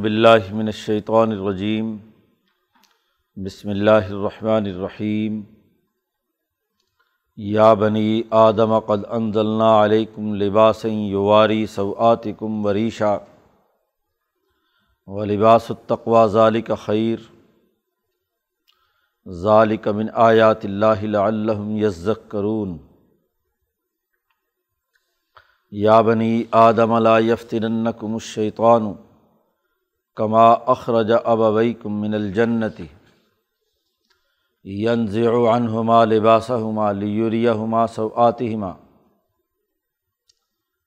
باللہ 0.00 0.52
من 0.52 0.66
الشیطان 0.66 1.32
الرجیم، 1.32 1.96
بسم 3.36 3.68
اللہ 3.70 3.90
الرحمن 3.90 4.66
الرحیم۔ 4.66 5.42
یا 7.36 7.74
بنی 7.74 8.22
آدم 8.30 8.78
قد 8.78 9.04
انزلنا 9.10 9.84
علیکم 9.84 10.34
لباس 10.34 10.86
یواری 10.90 11.66
سوآتکم 11.66 12.66
وریشا، 12.66 13.16
و 15.06 15.24
لباس 15.24 15.70
التقوا 15.70 16.26
ذالک 16.26 16.70
خیر۔ 16.84 17.18
ذالک 19.28 19.88
من 19.88 20.06
آیات 20.14 20.64
اللہ 20.64 21.02
لعلہم 21.02 21.76
یذکرون۔ 21.76 22.78
یا 25.70 26.00
بنی 26.00 26.44
آدم 26.50 26.98
لا 26.98 27.18
یفتننکم 27.18 28.14
الشیطان۔ 28.14 28.82
کما 30.16 30.46
اخرج 30.72 31.12
ابویکم 31.24 32.00
من 32.00 32.14
الجنتی 32.14 32.86
ینزع 34.64 35.30
عنہما 35.54 36.04
لباسہما 36.04 36.90
لیریہما 36.92 37.86
سوآتہما 37.86 38.72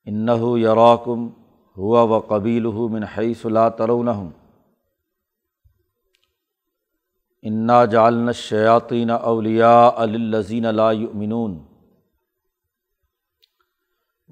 انہو 0.06 0.56
یراکم 0.58 1.28
ہوا 1.76 2.02
و 2.02 2.20
قبیلہ 2.28 2.88
من 2.90 3.04
حیث 3.16 3.44
لا 3.46 3.68
ترونہم 3.78 4.30
انا 7.44 7.84
جعلنا 7.84 8.28
الشیاطین 8.28 9.10
اولیاء 9.10 10.04
للذین 10.04 10.74
لا 10.74 10.90
یؤمنون 10.92 11.58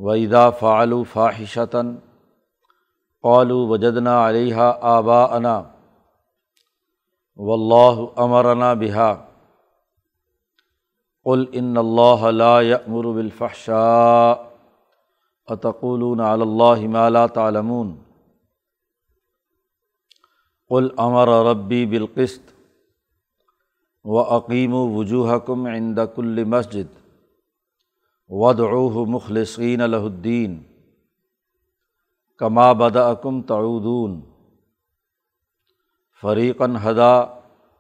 وَإِذَا 0.01 0.51
فعلوا 0.51 1.05
فاحشة 1.05 1.83
قالوا 3.25 3.67
وجدنا 3.69 4.29
علیہ 4.29 4.55
آبا 4.81 5.23
انا 5.37 5.63
و 7.37 7.53
اللہ 7.53 8.03
امرنا 8.17 8.73
بحا 8.75 9.13
قل 11.25 11.45
ان 11.53 11.77
اللہ 11.77 12.27
لا 12.31 12.61
يأمر 12.61 13.05
بالفحشاء 13.05 14.35
اتقولون 15.49 16.21
علی 16.21 16.43
اللہ 16.43 16.87
ما 16.89 17.09
لا 17.09 17.27
تعلمون 17.27 17.95
قل 20.71 20.89
امر 20.99 21.29
ربی 21.29 21.85
بالقسط 21.87 22.55
و 24.05 24.21
عقیم 24.37 24.75
و 24.75 24.87
وجوہکم 24.95 25.67
عند 25.67 25.99
کل 26.17 26.45
مسجد 26.45 26.95
ودعوہ 28.31 29.05
مخلصین 29.07 29.81
الدین 29.81 30.59
کما 32.39 32.73
بدعکم 32.73 33.43
تعودون۔ 33.43 34.21
فریقاً 36.23 36.77
ہدا 36.77 37.25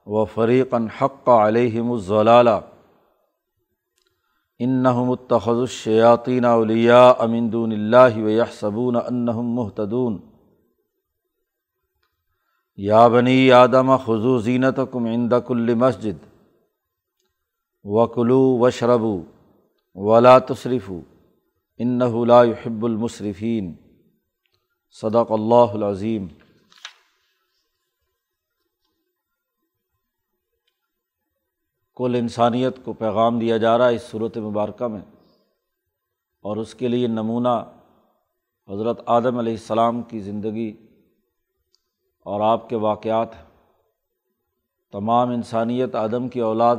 و 0.06 0.24
فریقاً 0.24 0.86
حق 0.86 1.28
علیہم 1.28 1.92
الضلالہ 1.92 2.60
انہم 4.58 5.14
صدق 24.97 25.33
اللہ 25.33 25.75
العظیم۔ 25.75 26.27
کل 31.97 32.14
انسانیت 32.14 32.77
کو 32.84 32.92
پیغام 32.92 33.39
دیا 33.39 33.56
جا 33.56 33.77
رہا 33.78 33.89
ہے 33.89 33.94
اس 33.94 34.02
صورت 34.02 34.36
مبارکہ 34.36 34.86
میں، 34.86 35.01
اور 36.45 36.57
اس 36.57 36.74
کے 36.74 36.89
لیے 36.89 37.07
نمونہ 37.07 37.55
حضرت 38.68 39.01
آدم 39.07 39.39
علیہ 39.39 39.52
السلام 39.52 40.02
کی 40.02 40.20
زندگی 40.20 40.70
اور 42.27 42.40
آپ 42.40 42.68
کے 42.68 42.77
واقعات 42.77 43.34
تمام 44.92 45.30
انسانیت 45.30 45.95
آدم 45.95 46.28
کی 46.28 46.40
اولاد 46.40 46.77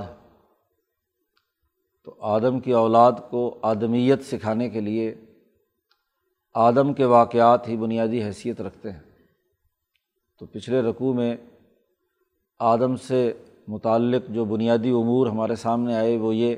تو 2.08 2.16
آدم 2.36 2.60
کی 2.60 2.74
اولاد 2.74 3.12
کو 3.30 3.58
آدمیت 3.62 4.26
سکھانے 4.26 4.70
کے 4.70 4.82
لیے 4.82 5.14
آدم 6.54 6.94
کے 6.94 7.06
واقعات 7.06 7.68
ہی 7.68 7.78
بنیادی 7.78 8.24
حیثیت 8.24 8.62
رکھتے 8.62 8.92
ہیں۔ 8.92 9.00
تو 10.40 10.46
پچھلے 10.46 10.82
رقوع 10.82 11.14
میں 11.14 11.38
آدم 12.60 12.96
سے 12.96 13.34
متعلق 13.68 14.30
جو 14.30 14.46
بنیادی 14.46 14.90
امور 14.90 15.28
ہمارے 15.28 15.56
سامنے 15.56 15.96
آئے 15.96 16.18
وہ 16.18 16.36
یہ 16.36 16.56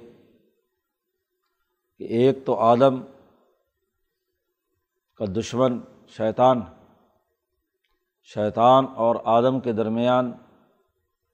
کہ 1.98 2.04
ایک 2.04 2.46
تو 2.46 2.56
آدم 2.56 3.02
کا 5.16 5.26
دشمن 5.26 5.80
شیطان 6.08 6.62
شیطان 8.24 8.86
اور 8.96 9.16
آدم 9.24 9.60
کے 9.60 9.74
درمیان 9.74 10.32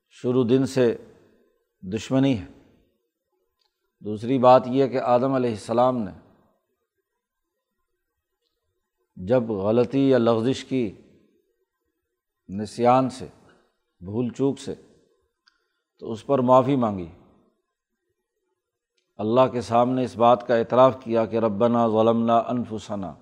شروع 0.10 0.46
دن 0.50 0.66
سے 0.66 0.98
دشمنی 1.82 2.40
ہے۔ 2.40 2.46
دوسری 4.00 4.40
بات 4.40 4.64
یہ 4.66 4.88
کہ 4.88 4.98
آدم 4.98 5.34
علیہ 5.34 5.50
السلام 5.50 5.98
نے 5.98 6.12
جب 9.16 9.44
غلطی 9.44 10.10
یا 10.10 10.18
لغزش 10.18 10.66
کی 10.66 10.92
نسیان 12.50 13.10
سے، 13.10 13.28
بھول 14.00 14.30
چوک 14.30 14.60
سے، 14.60 14.76
تو 16.00 16.12
اس 16.12 16.26
پر 16.26 16.40
معافی 16.40 16.76
مانگی۔ 16.76 17.08
اللہ 19.18 19.42
کے 19.52 19.62
سامنے 19.62 20.04
اس 20.04 20.18
بات 20.18 20.48
کا 20.48 20.56
اعتراف 20.56 21.04
کیا 21.04 21.26
کہ 21.26 21.38
ربنا 21.38 21.88
ظلمنا 21.88 22.38
انفسنا، 22.38 23.14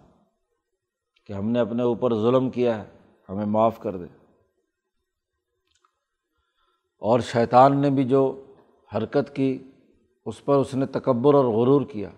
کہ 1.26 1.34
ہم 1.34 1.50
نے 1.50 1.59
اپنے 1.59 1.84
اوپر 1.84 2.16
ظلم 2.16 2.50
کیا 2.50 2.84
ہے، 2.84 2.90
ہمیں 3.30 3.46
معاف 3.46 3.80
کر 3.80 3.98
دے۔ 3.98 4.06
اور 7.00 7.20
شیطان 7.20 7.82
نے 7.82 7.90
بھی 7.90 8.03
جو 8.03 8.53
حرکت 8.96 9.36
کی، 9.36 9.64
اس 10.26 10.46
پر 10.46 10.56
اس 10.56 10.76
نے 10.76 10.86
تکبر 10.86 11.34
اور 11.34 11.46
غرور 11.46 11.82
کیا۔ 11.86 12.09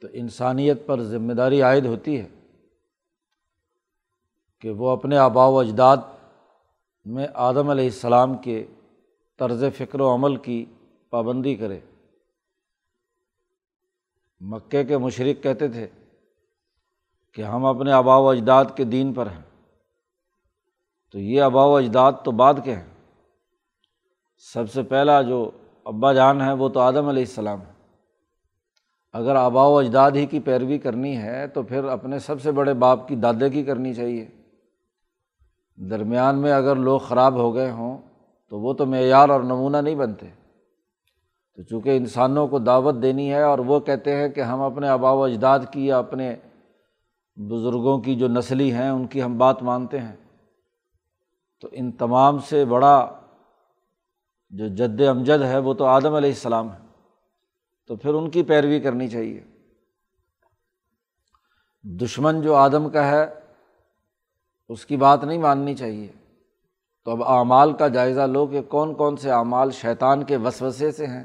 تو 0.00 0.08
انسانیت 0.12 0.86
پر 0.86 1.02
ذمہ 1.02 1.32
داری 1.32 1.62
عائد 1.62 1.86
ہوتی 1.86 2.20
ہے 2.20 2.28
کہ 4.60 4.70
وہ 4.70 4.90
اپنے 4.90 5.18
آبا 5.18 5.46
و 5.46 5.58
اجداد 5.58 5.96
میں 7.04 7.26
آدم 7.34 7.70
علیہ 7.70 7.84
السلام 7.84 8.36
کے 8.36 8.66
طرز 9.38 9.64
فکر 9.76 10.00
و 10.00 10.14
عمل 10.14 10.36
کی 10.36 10.66
پابندی 11.10 11.54
کرے۔ 11.54 11.80
مکے 14.40 14.84
کے 14.84 14.98
مشرق 14.98 15.42
کہتے 15.42 15.68
تھے 15.68 15.88
کہ 17.32 17.42
ہم 17.42 17.64
اپنے 17.64 17.92
آبا 17.92 18.16
و 18.16 18.28
اجداد 18.28 18.64
کے 18.76 18.84
دین 18.84 19.12
پر 19.12 19.26
ہیں۔ 19.26 19.42
تو 21.12 21.18
یہ 21.18 21.42
آبا 21.42 21.64
و 21.64 21.76
اجداد 21.76 22.12
تو 22.24 22.30
بعد 22.30 22.54
کے 22.64 22.76
ہیں۔ 22.76 22.88
سب 24.38 24.70
سے 24.70 24.82
پہلا 24.82 25.22
جو 25.22 25.50
ابا 25.84 26.12
جان 26.12 26.40
ہے 26.40 26.52
وہ 26.52 26.68
تو 26.68 26.80
آدم 26.80 27.08
علیہ 27.08 27.22
السلام 27.22 27.60
ہے 27.60 27.77
اگر 29.12 29.36
آبا 29.36 29.66
و 29.66 29.78
اجداد 29.78 30.10
ہی 30.10 30.26
کی 30.26 30.40
پیروی 30.40 30.78
کرنی 30.78 31.16
ہے 31.16 31.48
تو 31.48 31.62
پھر 31.62 31.84
اپنے 31.84 32.18
سب 32.18 32.42
سے 32.42 32.52
بڑے 32.52 32.74
باپ 32.74 33.08
کی 33.08 33.16
دادے 33.16 33.50
کی 33.50 33.64
کرنی 33.64 33.94
چاہیے۔ 33.94 34.28
درمیان 35.90 36.38
میں 36.38 36.52
اگر 36.52 36.76
لوگ 36.76 36.98
خراب 36.98 37.34
ہو 37.34 37.54
گئے 37.54 37.70
ہوں 37.70 37.98
تو 38.48 38.60
وہ 38.60 38.72
تو 38.72 38.86
معیار 38.86 39.28
اور 39.28 39.40
نمونہ 39.40 39.76
نہیں 39.76 39.94
بنتے۔ 39.94 40.26
تو 41.56 41.62
چونکہ 41.62 41.96
انسانوں 41.96 42.48
کو 42.48 42.58
دعوت 42.58 42.94
دینی 43.02 43.34
ہے 43.34 43.42
اور 43.42 43.58
وہ 43.58 43.80
کہتے 43.80 44.16
ہیں 44.16 44.28
کہ 44.28 44.40
ہم 44.40 44.60
اپنے 44.60 44.88
آبا 44.88 45.10
و 45.10 45.24
اجداد 45.24 45.58
کی 45.70 45.86
یا 45.86 45.98
اپنے 45.98 46.36
بزرگوں 47.36 48.00
کی 48.00 48.14
جو 48.14 48.28
نسلی 48.28 48.72
ہیں 48.72 48.90
ان 48.90 49.06
کی 49.06 49.22
ہم 49.22 49.38
بات 49.38 49.62
مانتے 49.62 50.00
ہیں۔ 50.00 50.16
تو 51.60 51.68
ان 51.72 51.92
تمام 51.92 52.38
سے 52.38 52.64
بڑا 52.64 53.20
جو 54.50 54.66
جد 54.66 55.00
امجد 55.00 55.42
ہے 55.42 55.58
وہ 55.58 55.74
تو 55.74 55.84
آدم 55.84 56.14
علیہ 56.14 56.30
السلام 56.30 56.72
ہے۔ 56.72 56.87
تو 57.88 57.96
پھر 57.96 58.14
ان 58.14 58.30
کی 58.30 58.42
پیروی 58.42 58.80
کرنی 58.80 59.08
چاہیے۔ 59.08 59.44
دشمن 61.82 62.42
جو 62.42 62.54
آدم 62.54 62.90
کا 62.90 63.08
ہے، 63.10 63.26
اس 64.68 64.86
کی 64.86 64.96
بات 64.96 65.24
نہیں 65.24 65.38
ماننی 65.38 65.74
چاہیے۔ 65.74 66.12
تو 67.04 67.10
اب 67.10 67.24
اعمال 67.24 67.72
کا 67.72 67.88
جائزہ 67.88 68.20
لو 68.20 68.46
کہ 68.46 68.62
کون 68.62 68.94
کون 68.94 69.16
سے 69.16 69.30
اعمال 69.30 69.70
شیطان 69.70 70.24
کے 70.24 70.36
وسوسے 70.36 70.92
سے 70.92 71.06
ہیں 71.06 71.24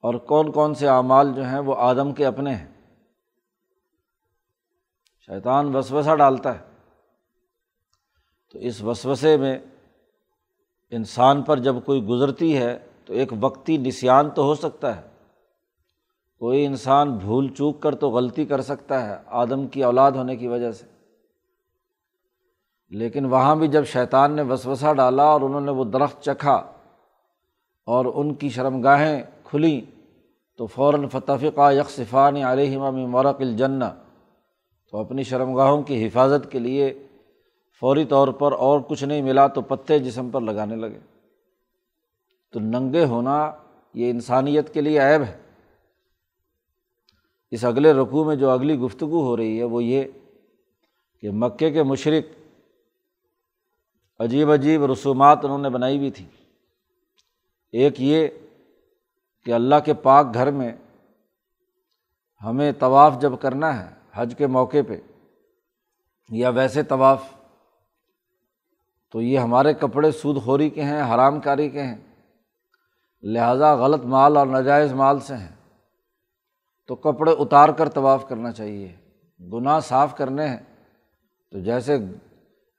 اور 0.00 0.14
کون 0.14 0.52
کون 0.52 0.74
سے 0.74 0.88
اعمال 0.88 1.32
جو 1.36 1.44
ہیں 1.44 1.58
وہ 1.58 1.74
آدم 1.78 2.14
کے 2.14 2.26
اپنے 2.26 2.54
ہیں۔ 2.54 2.74
شیطان 5.26 5.76
وسوسہ 5.76 6.16
ڈالتا 6.16 6.58
ہے۔ 6.58 6.64
تو 8.52 8.58
اس 8.58 8.82
وسوسے 8.82 9.36
میں 9.36 9.58
انسان 10.90 11.42
پر 11.42 11.58
جب 11.58 11.74
کوئی 11.84 12.04
گزرتی 12.04 12.56
ہے 12.56 12.78
تو 13.04 13.12
ایک 13.12 13.32
وقتی 13.40 13.76
نسان 13.76 14.30
تو 14.30 14.42
ہو 14.42 14.54
سکتا 14.54 14.96
ہے۔ 14.96 15.13
کوئی 16.44 16.66
انسان 16.66 17.12
بھول 17.12 17.48
چوک 17.48 17.80
کر 17.80 17.94
تو 17.94 18.10
غلطی 18.10 18.44
کر 18.44 18.60
سکتا 18.60 19.08
ہے 19.08 19.16
آدم 19.26 19.66
کی 19.66 19.84
اولاد 19.84 20.12
ہونے 20.12 20.36
کی 20.36 20.48
وجہ 20.48 20.72
سے۔ 20.72 20.86
لیکن 22.90 23.24
وہاں 23.24 23.56
بھی 23.56 23.68
جب 23.68 23.84
شیطان 23.84 24.32
نے 24.32 24.42
وسوسہ 24.42 24.94
ڈالا 24.94 25.22
اور 25.22 25.40
انہوں 25.40 25.60
نے 25.60 25.70
وہ 25.70 25.84
درخت 25.84 26.22
چکھا 26.22 26.54
اور 27.86 28.04
ان 28.14 28.34
کی 28.34 28.48
شرم 28.48 28.82
گاہیں 28.82 29.22
کھلیں، 29.44 29.80
تو 30.56 30.66
فوراً 30.66 31.08
فتفقہ 31.08 31.72
یکصفان 31.72 32.36
علیہمہ 32.36 32.90
مرق 32.90 33.40
الجنّ 33.40 33.84
تو 34.90 34.98
اپنی 34.98 35.22
شرم 35.22 35.54
گاہوں 35.54 35.82
کی 35.82 36.06
حفاظت 36.06 36.52
کے 36.52 36.58
لیے 36.58 37.06
فوری 37.80 38.04
طور 38.04 38.28
پر 38.28 38.52
اور 38.52 38.80
کچھ 38.80 39.04
نہیں 39.04 39.22
ملا 39.22 39.46
تو 39.46 39.60
پتے 39.60 39.98
جسم 39.98 40.30
پر 40.30 40.40
لگانے 40.40 40.76
لگے۔ 40.76 40.98
تو 42.52 42.60
ننگے 42.60 43.04
ہونا 43.04 43.52
یہ 43.94 44.10
انسانیت 44.10 44.74
کے 44.74 44.80
لیے 44.80 44.98
عیب 44.98 45.22
ہے۔ 45.22 45.43
اس 47.54 47.64
اگلے 47.64 47.92
رقوع 47.92 48.24
میں 48.24 48.36
جو 48.36 48.50
اگلی 48.50 48.78
گفتگو 48.78 49.22
ہو 49.22 49.36
رہی 49.36 49.58
ہے 49.58 49.64
وہ 49.64 49.84
یہ 49.84 50.04
کہ 51.20 51.30
مکے 51.30 51.70
کے 51.70 51.82
مشرق 51.82 52.24
عجیب 54.20 54.50
عجیب 54.50 54.84
رسومات 54.84 55.44
انہوں 55.44 55.58
نے 55.58 55.68
بنائی 55.68 55.98
ہوئی 55.98 56.10
تھیں۔ 56.10 56.26
ایک 57.72 58.00
یہ 58.00 58.28
کہ 59.44 59.52
اللہ 59.52 59.74
کے 59.84 59.94
پاک 59.94 60.34
گھر 60.34 60.50
میں 60.50 60.72
ہمیں 62.44 62.72
طواف 62.72 63.20
جب 63.20 63.32
کرنا 63.40 63.70
ہے 63.80 63.94
حج 64.12 64.34
کے 64.38 64.46
موقع 64.46 64.82
پہ 64.88 65.00
یا 66.30 66.48
ویسے 66.48 66.82
طواف، 66.82 67.22
تو 69.12 69.22
یہ 69.22 69.38
ہمارے 69.38 69.74
کپڑے 69.74 70.10
سود 70.10 70.42
خوری 70.42 70.70
کے 70.70 70.82
ہیں، 70.82 71.14
حرام 71.14 71.40
کاری 71.40 71.68
کے 71.68 71.82
ہیں، 71.82 71.96
لہٰذا 73.22 73.74
غلط 73.74 74.04
مال 74.04 74.36
اور 74.36 74.46
ناجائز 74.46 74.92
مال 74.92 75.20
سے 75.20 75.34
ہیں۔ 75.34 75.63
تو 76.86 76.96
کپڑے 76.96 77.32
اتار 77.38 77.68
کر 77.68 77.88
طواف 77.88 78.28
کرنا 78.28 78.52
چاہیے۔ 78.52 78.92
گناہ 79.52 79.80
صاف 79.80 80.16
کرنے 80.16 80.48
ہیں۔ 80.48 80.58
تو 81.50 81.58
جیسے 81.58 81.96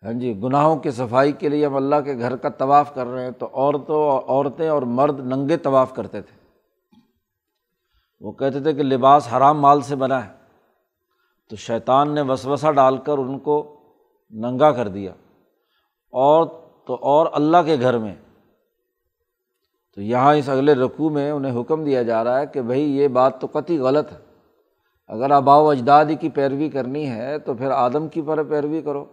ہاں 0.03 0.13
جی 0.13 0.41
گناہوں 0.43 0.75
کی 0.75 0.91
صفائی 0.91 1.31
کے 1.31 1.49
لیے 1.49 1.65
ہم 1.65 1.75
اللہ 1.75 1.95
کے 2.05 2.17
گھر 2.17 2.35
کا 2.35 2.49
طواف 2.49 2.93
کر 2.93 3.07
رہے 3.07 3.23
ہیں، 3.23 3.31
تو 3.31 3.49
عورتوں، 3.53 4.21
عورتیں 4.27 4.69
اور 4.69 4.81
مرد 4.81 5.19
ننگے 5.19 5.57
طواف 5.57 5.95
کرتے 5.95 6.21
تھے۔ 6.21 6.45
وہ 8.19 8.31
کہتے 8.31 8.59
تھے 8.59 8.73
کہ 8.73 8.83
لباس 8.83 9.33
حرام 9.33 9.59
مال 9.59 9.81
سے 9.81 9.95
بنا 9.95 10.27
ہے۔ 10.27 10.33
تو 11.49 11.55
شیطان 11.55 12.15
نے 12.15 12.21
وسوسہ 12.21 12.71
ڈال 12.71 12.97
کر 12.97 13.17
ان 13.17 13.39
کو 13.39 13.75
ننگا 14.29 14.71
کر 14.71 14.87
دیا۔ 14.87 15.11
اور 16.11 16.45
تو 16.87 16.95
اور 17.01 17.27
اللہ 17.33 17.57
کے 17.65 17.75
گھر 17.81 17.97
میں 17.97 18.15
تو 19.95 20.01
یہاں 20.01 20.35
اس 20.35 20.49
اگلے 20.49 20.73
رقوع 20.73 21.09
میں 21.09 21.31
انہیں 21.31 21.61
حکم 21.61 21.83
دیا 21.83 22.03
جا 22.03 22.23
رہا 22.23 22.39
ہے 22.39 22.45
کہ 22.45 22.61
بھائی 22.61 22.97
یہ 22.97 23.07
بات 23.07 23.41
تو 23.41 23.47
قطعی 23.51 23.77
غلط 23.77 24.11
ہے۔ 24.11 24.17
اگر 25.07 25.31
آبا 25.31 25.57
و 25.57 25.69
اجداد 25.69 26.05
کی 26.21 26.29
پیروی 26.29 26.69
کرنی 26.69 27.09
ہے 27.09 27.39
تو 27.39 27.53
پھر 27.53 27.71
آدم 27.71 28.07
کی 28.07 28.21
پر 28.21 28.43
پیروی 28.43 28.81
کرو۔ 28.81 29.05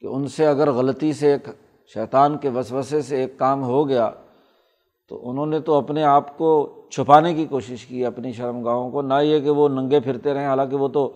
کہ 0.00 0.06
ان 0.06 0.26
سے 0.26 0.46
اگر 0.46 0.70
غلطی 0.70 1.12
سے 1.12 1.32
ایک 1.32 1.48
شیطان 1.94 2.38
کے 2.38 2.48
وسوسے 2.48 3.02
سے 3.02 3.16
ایک 3.16 3.38
کام 3.38 3.62
ہو 3.62 3.88
گیا 3.88 4.10
تو 5.08 5.30
انہوں 5.30 5.46
نے 5.46 5.60
تو 5.60 5.74
اپنے 5.74 6.04
آپ 6.04 6.38
کو 6.38 6.80
چھپانے 6.90 7.34
کی 7.34 7.44
کوشش 7.44 7.86
کی 7.86 8.06
اپنی 8.06 8.32
شرم 8.32 8.64
گاہوں 8.64 8.90
کو۔ 8.90 9.02
نہ 9.02 9.14
یہ 9.22 9.40
کہ 9.40 9.50
وہ 9.50 9.68
ننگے 9.68 10.00
پھرتے 10.00 10.34
رہیں، 10.34 10.46
حالانکہ 10.46 10.76
وہ 10.76 10.88
تو 10.88 11.12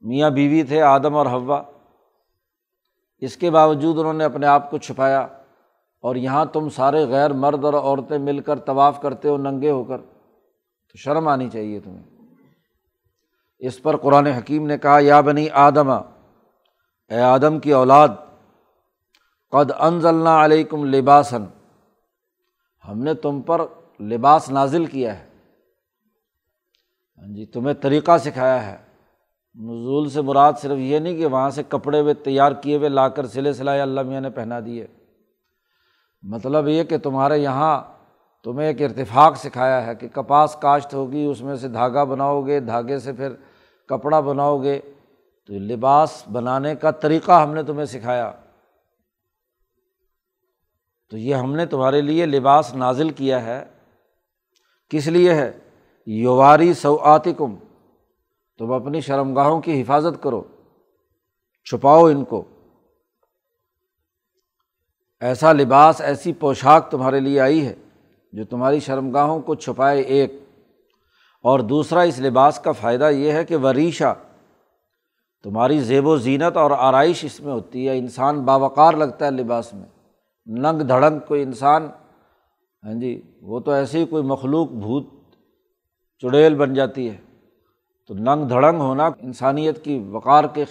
میاں 0.00 0.30
بیوی 0.30 0.62
تھے 0.62 0.82
آدم 0.82 1.16
اور 1.16 1.26
ہوا 1.26 1.62
اس 3.18 3.36
کے 3.36 3.50
باوجود 3.50 3.98
انہوں 3.98 4.12
نے 4.12 4.24
اپنے 4.24 4.46
آپ 4.46 4.70
کو 4.70 4.78
چھپایا۔ 4.78 5.26
اور 6.02 6.16
یہاں 6.16 6.44
تم 6.44 6.68
سارے 6.68 7.08
غیر 7.08 7.30
مرد 7.30 7.64
اور 7.64 7.74
عورتیں 7.74 8.18
مل 8.18 8.40
کر 8.40 8.58
طواف 8.58 9.02
کرتے 9.02 9.28
ہو، 9.28 9.36
ننگے 9.36 9.70
ہو 9.70 9.84
کر۔ 9.84 9.98
تو 10.92 10.96
شرم 10.96 11.28
آنی 11.28 11.50
چاہیے 11.50 11.80
تمہیں۔ 11.80 12.02
اس 13.58 13.82
پر 13.82 13.96
قرآن 13.96 14.26
حکیم 14.26 14.66
نے 14.66 14.78
کہا، 14.78 14.98
یا 15.00 15.20
بنی 15.20 15.50
آدم، 15.52 15.90
اے 15.90 17.20
آدم 17.20 17.58
کی 17.58 17.72
اولاد، 17.72 18.08
قد 19.50 19.70
انضلنا 19.78 20.44
علیکم 20.44 20.84
لباسن 20.84 21.44
ہم 22.88 22.98
نے 22.98 23.14
تم 23.14 23.40
پر 23.40 23.60
لباس 24.00 24.50
نازل 24.50 24.86
کیا 24.86 25.18
ہے۔ 25.18 25.28
ہاں 27.18 27.34
جی 27.34 27.46
تمہیں 27.46 27.74
طریقہ 27.74 28.18
سکھایا 28.18 28.66
ہے۔ 28.66 28.76
نزول 29.54 30.08
سے 30.08 30.20
مراد 30.20 30.52
صرف 30.60 30.78
یہ 30.78 30.98
نہیں 30.98 31.16
کہ 31.16 31.26
وہاں 31.26 31.50
سے 31.50 31.62
کپڑے 31.68 32.00
ہوئے 32.00 32.14
تیار 32.14 32.52
کیے 32.52 32.76
ہوئے، 32.76 32.88
لا 32.88 33.08
کر 33.08 33.26
سلے 33.26 33.52
سلائے 33.52 33.80
اللہ 33.80 34.00
میاں 34.00 34.20
نے 34.20 34.30
پہنا 34.30 34.60
دیے۔ 34.60 34.86
مطلب 36.22 36.68
یہ 36.68 36.84
کہ 36.84 36.98
تمہارے 36.98 37.38
یہاں 37.38 37.82
تمہیں 38.44 38.68
ایک 38.68 38.82
ارتفاق 38.82 39.36
سکھایا 39.36 39.86
ہے 39.86 39.94
کہ 39.94 40.08
کپاس 40.08 40.56
کاشت 40.60 40.94
ہوگی، 40.94 41.24
اس 41.24 41.42
میں 41.42 41.56
سے 41.56 41.68
دھاگا 41.68 42.04
بناؤ 42.04 42.42
گے، 42.42 42.60
دھاگے 42.60 42.98
سے 42.98 43.12
پھر 43.12 43.28
کپڑا 43.88 44.20
بناؤ 44.20 44.62
گے۔ 44.62 44.80
تو 45.46 45.52
لباس 45.52 46.24
بنانے 46.32 46.76
کا 46.76 46.90
طریقہ 46.90 47.42
ہم 47.42 47.54
نے 47.54 47.62
تمہیں 47.62 47.84
سکھایا۔ 47.84 48.32
تو 51.10 51.16
یہ 51.16 51.34
ہم 51.34 51.54
نے 51.54 51.66
تمہارے 51.66 52.00
لیے 52.00 52.26
لباس 52.26 52.74
نازل 52.74 53.10
کیا 53.10 53.44
ہے۔ 53.44 53.64
کس 54.88 55.06
لیے 55.06 55.34
ہے؟ 55.34 55.52
یوواری 56.06 56.74
سوآتی 56.74 57.32
کم 57.32 57.56
تم 58.58 58.72
اپنی 58.72 59.00
شرم 59.00 59.34
گاہوں 59.34 59.60
کی 59.60 59.82
حفاظت 59.82 60.22
کرو، 60.22 60.42
چھپاؤ 61.64 62.04
ان 62.04 62.24
کو۔ 62.24 62.44
ایسا 65.22 65.52
لباس، 65.52 66.00
ایسی 66.00 66.32
پوشاک 66.32 66.90
تمہارے 66.90 67.20
لیے 67.20 67.40
آئی 67.40 67.66
ہے 67.66 67.74
جو 68.32 68.44
تمہاری 68.44 68.80
شرم 68.80 69.10
گاہوں 69.10 69.40
کو 69.40 69.54
چھپائے 69.54 70.00
ایک۔ 70.00 70.32
اور 71.42 71.60
دوسرا، 71.60 72.00
اس 72.00 72.18
لباس 72.18 72.58
کا 72.58 72.72
فائدہ 72.72 73.10
یہ 73.10 73.32
ہے 73.32 73.44
کہ 73.44 73.56
وریشہ، 73.56 74.14
تمہاری 75.42 75.80
زیب 75.80 76.06
و 76.06 76.16
زینت 76.16 76.56
اور 76.56 76.70
آرائش 76.78 77.24
اس 77.24 77.40
میں 77.40 77.52
ہوتی 77.52 77.88
ہے۔ 77.88 77.98
انسان 77.98 78.40
باوقار 78.40 78.92
لگتا 78.92 79.26
ہے 79.26 79.30
لباس 79.30 79.74
میں۔ 79.74 79.86
ننگ 80.46 80.82
دھڑنگ 80.82 81.18
کوئی 81.28 81.42
انسان 81.42 81.88
ہاں 82.84 82.94
جی 82.94 83.22
وہ 83.42 83.60
تو 83.60 83.70
ایسے 83.70 83.98
ہی 83.98 84.06
کوئی 84.06 84.22
مخلوق 84.22 84.68
بھوت 84.68 85.06
چڑیل 86.18 86.54
بن 86.54 86.74
جاتی 86.74 87.10
ہے۔ 87.10 87.16
تو 88.08 88.14
ننگ 88.14 88.44
دھڑنگ 88.44 88.80
ہونا 88.80 89.06
انسانیت 89.06 89.84
کی 89.84 89.98
وقار 90.10 90.44
کے 90.54 90.64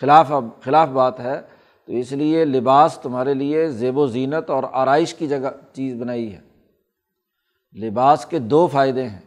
خلاف 0.00 0.32
خلاف 0.60 0.88
بات 0.88 1.20
ہے۔ 1.20 1.40
تو 1.86 1.92
اس 1.92 2.12
لیے 2.12 2.44
لباس 2.44 2.98
تمہارے 3.02 3.34
لیے 3.34 3.68
زیب 3.68 3.98
و 3.98 4.06
زینت 4.06 4.50
اور 4.50 4.62
آرائش 4.72 5.14
کی 5.14 5.26
جگہ 5.26 5.74
چیز 5.74 5.94
بنائی 5.94 6.36
ہے۔ 6.36 6.40
لباس 7.82 8.26
کے 8.26 8.38
دو 8.38 8.66
فائدے 8.66 9.08
ہیں۔ 9.08 9.20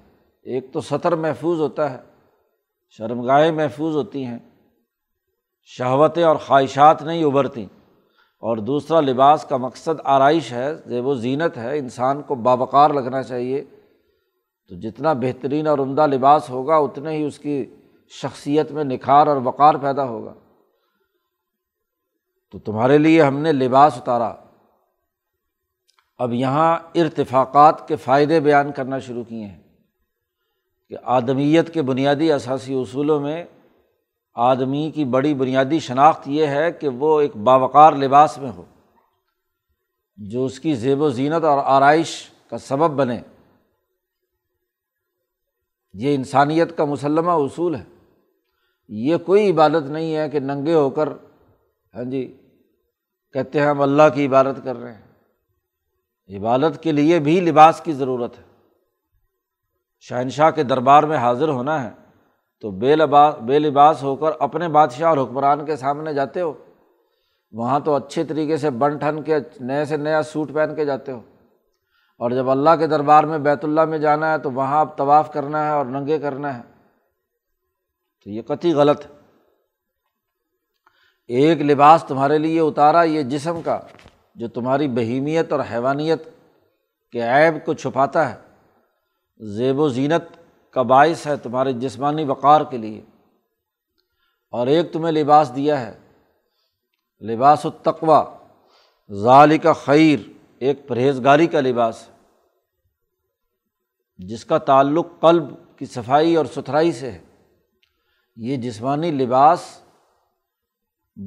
ایک 0.44 0.74
تو 0.74 0.82
سطر 0.82 1.16
محفوظ 1.16 1.60
ہوتا 1.60 1.92
ہے، 1.92 1.98
شرمگاہیں 2.90 3.52
محفوظ 3.52 3.96
ہوتی 3.96 4.26
ہیں، 4.26 4.40
شہوتیں 5.64 6.24
اور 6.24 6.36
خواہشات 6.36 7.04
نہیں 7.04 7.24
ابھرتیں۔ 7.24 7.66
اور 8.40 8.58
دوسرا، 8.58 9.02
لباس 9.02 9.46
کا 9.50 9.58
مقصد 9.58 10.00
آرائش 10.04 10.54
ہے، 10.54 10.74
زیب 10.86 11.08
و 11.08 11.16
زینت 11.16 11.58
ہے، 11.58 11.78
انسان 11.78 12.22
کو 12.22 12.36
باوقار 12.36 12.90
لگنا 12.90 13.24
چاہیے۔ 13.24 13.64
تو 14.70 14.76
جتنا 14.76 15.14
بہترین 15.14 15.68
اور 15.68 15.80
عمدہ 15.80 16.08
لباس 16.08 16.50
ہوگا، 16.50 16.76
اتنے 16.76 17.12
ہی 17.12 17.24
اس 17.24 17.40
کی 17.40 17.66
شخصیت 18.10 18.72
میں 18.72 18.84
نکھار 18.84 19.28
اور 19.28 19.38
وقار 19.44 19.74
پیدا 19.74 20.04
ہوگا۔ 20.04 20.34
تو 22.52 22.60
تمہارے 22.60 22.98
لیے 22.98 23.24
ہم 23.24 23.40
نے 23.40 23.52
لباس 23.52 23.98
اتارا۔ 23.98 24.34
اب 26.18 26.34
یہاں 26.34 26.78
ارتفاقات 26.96 27.88
کے 27.88 27.96
فائدے 27.96 28.40
بیان 28.40 28.72
کرنا 28.72 29.00
شروع 29.00 29.24
کیے 29.24 29.46
ہیں 29.46 29.62
کہ 30.90 30.96
آدمیت 31.04 31.74
کے 31.74 31.82
بنیادی 31.82 32.32
اثاثی 32.32 32.74
اصولوں 32.74 33.20
میں 33.20 33.44
آدمی 34.34 34.92
کی 34.96 35.06
بڑی 35.06 35.34
بنیادی 35.34 35.80
شناخت 35.80 36.28
یہ 36.28 36.48
ہے 36.48 36.72
کہ 36.72 36.88
وہ 36.88 37.22
ایک 37.22 37.36
باوقار 37.36 37.94
لباس 37.94 38.38
میں 38.38 38.52
ہو، 38.52 38.64
جو 40.18 40.46
اس 40.46 40.60
کی 40.60 40.76
زیب 40.76 41.02
و 41.02 41.10
زینت 41.10 41.44
اور 41.44 41.58
آرائش 41.64 42.30
کا 42.50 42.58
سبب 42.58 42.92
بنے۔ 42.92 43.22
یہ 45.94 46.16
انسانیت 46.16 46.78
کا 46.78 46.86
مسلمہ 46.86 47.32
اصول 47.32 47.76
ہے۔ 47.76 47.84
یہ 48.90 49.18
کوئی 49.18 49.52
عبادت 49.52 49.90
نہیں 49.90 50.16
ہے 50.16 50.30
کہ 50.30 50.40
ننگے 50.40 50.74
ہو 50.74 50.90
کر 50.90 51.10
ہاں 51.96 52.04
جی 52.04 52.39
کہتے 53.34 53.60
ہیں 53.60 53.68
ہم 53.68 53.82
اللہ 53.82 54.04
کی 54.14 54.28
عبادت 54.28 54.64
کر 54.64 54.76
رہے 54.76 54.94
ہیں۔ 54.94 55.10
عبادت 56.40 56.84
کے 56.84 56.92
لیے 56.92 57.20
بھی 57.20 57.40
لباس 57.40 57.82
کی 57.82 57.94
ضرورت 57.94 58.40
ہے۔ 58.40 58.44
شہنشاہ 60.00 60.52
کے 60.52 60.64
دربار 60.64 61.04
میں 61.04 61.18
حاضر 61.18 61.50
ہونا 61.50 61.84
ہے 61.84 61.90
تو 62.62 62.72
بے 62.72 62.96
لباس 62.96 63.36
بے 63.36 63.60
لباس 63.60 64.04
ہو 64.04 64.16
کر 64.16 64.32
اپنے 64.40 64.68
بادشاہ 64.68 65.10
اور 65.10 65.18
حکمران 65.18 65.66
کے 65.66 65.76
سامنے 65.76 66.14
جاتے 66.14 66.42
ہو۔ 66.42 66.54
وہاں 67.52 67.80
تو 67.80 67.96
اچھے 67.96 68.24
طریقے 68.24 68.58
سے 68.58 68.70
بن 68.70 68.98
ٹھن 68.98 69.24
کے 69.24 69.36
نئے 69.60 69.86
سے 69.86 69.98
نیا 69.98 70.24
سوٹ 70.24 70.54
پہن 70.54 70.76
کے 70.76 70.86
جاتے 70.86 71.12
ہو۔ 71.12 71.22
اور 72.18 72.32
جب 72.32 72.50
اللہ 72.50 72.70
کے 72.80 72.88
دربار 72.88 73.24
میں 73.24 73.38
بیت 73.38 73.66
اللہ 73.66 73.86
میں 73.86 73.98
جانا 73.98 74.34
ہے 74.34 74.38
تو 74.38 74.52
وہاں 74.52 74.80
اب 74.80 74.98
طواف 74.98 75.34
کرنا 75.34 75.66
ہے 75.66 75.70
اور 75.70 75.86
ننگے 75.86 76.20
کرنا 76.20 76.58
ہے۔ 76.58 76.64
تو 78.24 78.30
یہ 78.30 78.42
قطعی 78.42 78.74
غلط 78.74 79.06
ہے۔ 79.06 79.19
ایک 81.30 81.62
لباس 81.62 82.04
تمہارے 82.08 82.38
لیے 82.38 82.60
اتارا 82.60 83.04
یہ 83.04 83.24
جسم 83.24 83.62
کا، 83.62 83.80
جو 84.36 84.48
تمہاری 84.48 84.88
بہیمیت 84.88 85.52
اور 85.52 85.60
حیوانیت 85.72 86.24
کے 87.12 87.22
عیب 87.22 87.66
کو 87.66 87.74
چھپاتا 87.74 88.34
ہے۔ 88.34 88.38
زیب 89.38 89.80
و 89.80 89.90
زینت 89.90 90.38
کا 90.74 90.82
باعث 90.82 91.28
ہے 91.28 91.38
تمہارے 91.38 91.74
جسمانی 91.74 92.24
وقار 92.24 92.62
کے 92.70 92.78
لیے۔ 92.78 93.02
اور 94.52 94.68
ایک 94.68 94.94
تمہیں 94.94 95.12
لباس 95.12 95.52
دیا 95.56 95.88
ہے۔ 95.88 95.98
لباس 97.22 97.66
التقوا 97.66 98.24
ظال 99.12 99.58
کا 99.58 99.74
خیر، 99.74 100.20
ایک 100.60 100.88
پرہیزگاری 100.88 101.48
کا 101.48 101.60
لباس 101.62 102.08
ہے، 102.08 102.14
جس 104.18 104.46
کا 104.46 104.58
تعلق 104.58 105.08
قلب 105.20 105.44
کی 105.78 105.86
صفائی 105.86 106.36
اور 106.36 106.46
ستھرائی 106.46 106.92
سے 106.92 107.12
ہے۔ 107.12 107.22
یہ 108.36 108.58
جسمانی 108.58 109.12
لباس 109.12 109.82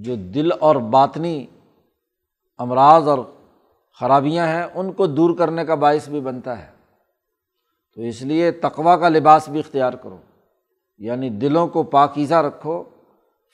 جو 0.01 0.15
دل 0.15 0.49
اور 0.61 0.77
باطنی 0.77 1.47
امراض 2.59 3.09
اور 3.09 3.19
خرابیاں 4.01 4.47
ہیں، 4.47 4.63
ان 4.75 4.93
کو 4.93 5.07
دور 5.07 5.37
کرنے 5.37 5.65
کا 5.65 5.75
باعث 5.75 6.09
بھی 6.09 6.21
بنتا 6.21 6.59
ہے۔ 6.59 6.71
تو 7.95 8.03
اس 8.03 8.23
لیے 8.23 8.51
تقوا 8.51 8.97
کا 8.97 9.09
لباس 9.09 9.49
بھی 9.49 9.59
اختیار 9.59 9.93
کرو۔ 9.93 10.17
یعنی 10.99 11.31
دلوں 11.31 11.69
کو 11.69 11.83
پاکیزہ 11.83 12.35
رکھو۔ 12.35 12.85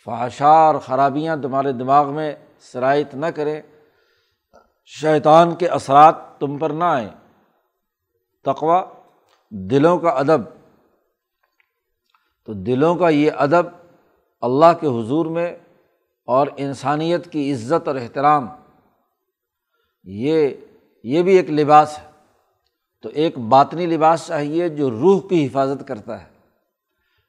فحشہ 0.05 0.45
اور 0.45 0.75
خرابیاں 0.75 1.37
تمہارے 1.37 1.73
دماغ 1.73 2.15
میں 2.15 2.35
شرائط 2.61 3.15
نہ 3.15 3.27
کرے 3.27 3.61
شیطان 4.85 5.55
کے 5.55 5.69
اثرات 5.69 6.15
تم 6.39 6.59
پر 6.59 6.71
نہ 6.71 6.85
آئیں۔ 6.85 7.11
تقوا 8.45 8.85
دلوں 9.51 9.99
کا 9.99 10.09
ادب۔ 10.09 10.41
تو 12.47 12.53
دلوں 12.53 12.95
کا 12.95 13.09
یہ 13.09 13.31
ادب 13.37 13.67
اللہ 14.41 14.73
کے 14.81 14.87
حضور 14.87 15.27
میں 15.27 15.57
اور 16.29 16.47
انسانیت 16.57 17.31
کی 17.33 17.53
عزت 17.53 17.89
اور 17.89 17.97
احترام، 17.97 18.47
یہ 20.07 20.49
یہ 21.05 21.23
بھی 21.23 21.37
ایک 21.37 21.51
لباس 21.51 21.99
ہے۔ 21.99 22.07
تو 23.05 23.09
ایک 23.15 23.39
باطنی 23.49 23.87
لباس 23.87 24.27
چاہیے 24.27 24.69
جو 24.69 24.91
روح 24.91 25.21
کی 25.29 25.45
حفاظت 25.47 25.87
کرتا 25.89 26.21
ہے، 26.23 26.27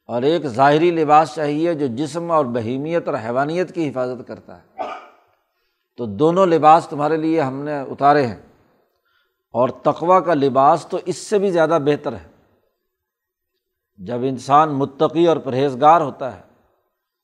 اور 0.10 0.22
ایک 0.22 0.46
ظاہری 0.50 0.90
لباس 0.92 1.34
چاہیے 1.36 1.74
جو 1.74 1.88
جسم 1.96 2.32
اور 2.32 2.46
بہیمیت 2.46 3.08
اور 3.08 3.16
حیوانیت 3.26 3.74
کی 3.76 3.88
حفاظت 3.90 4.28
کرتا 4.28 4.58
ہے۔ 4.58 4.88
تو 6.00 6.06
دونوں 6.06 6.46
لباس 6.46 6.88
تمہارے 6.88 7.18
لیے 7.18 7.42
ہم 7.42 7.62
نے 7.64 7.80
اتارے 7.82 8.26
ہیں، 8.26 8.42
اور 9.54 9.70
تقوا 9.84 10.20
کا 10.20 10.34
لباس 10.34 10.86
تو 10.90 11.00
اس 11.06 11.18
سے 11.20 11.40
بھی 11.40 11.52
زیادہ 11.52 11.78
بہتر 11.86 12.14
ہے۔ 12.14 12.28
جب 14.00 14.20
انسان 14.24 14.74
متقی 14.74 15.26
اور 15.28 15.38
پرہیزگار 15.38 16.02
ہوتا 16.02 16.36
ہے 16.36 16.42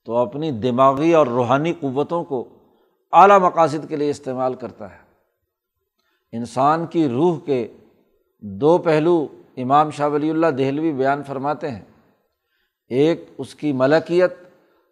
تو 0.05 0.17
اپنی 0.17 0.51
دماغی 0.51 1.13
اور 1.13 1.27
روحانی 1.27 1.74
قوتوں 1.74 2.24
کو 2.24 2.50
اعلیٰ 3.12 3.39
مقاصد 3.39 3.89
کے 3.89 3.95
لیے 3.95 4.09
استعمال 4.09 4.53
کرتا 4.53 4.91
ہے۔ 4.91 5.00
انسان 6.31 6.85
کی 6.85 7.09
روح 7.09 7.39
کے 7.45 7.67
دو 8.39 8.77
پہلو 8.77 9.27
امام 9.57 9.89
شاہ 9.89 10.09
ولی 10.09 10.29
اللہ 10.29 10.47
دہلوی 10.47 10.91
بیان 10.91 11.24
فرماتے 11.24 11.71
ہیں۔ 11.71 11.81
ایک، 12.88 13.25
اس 13.38 13.55
کی 13.55 13.71
ملکیت، 13.71 14.33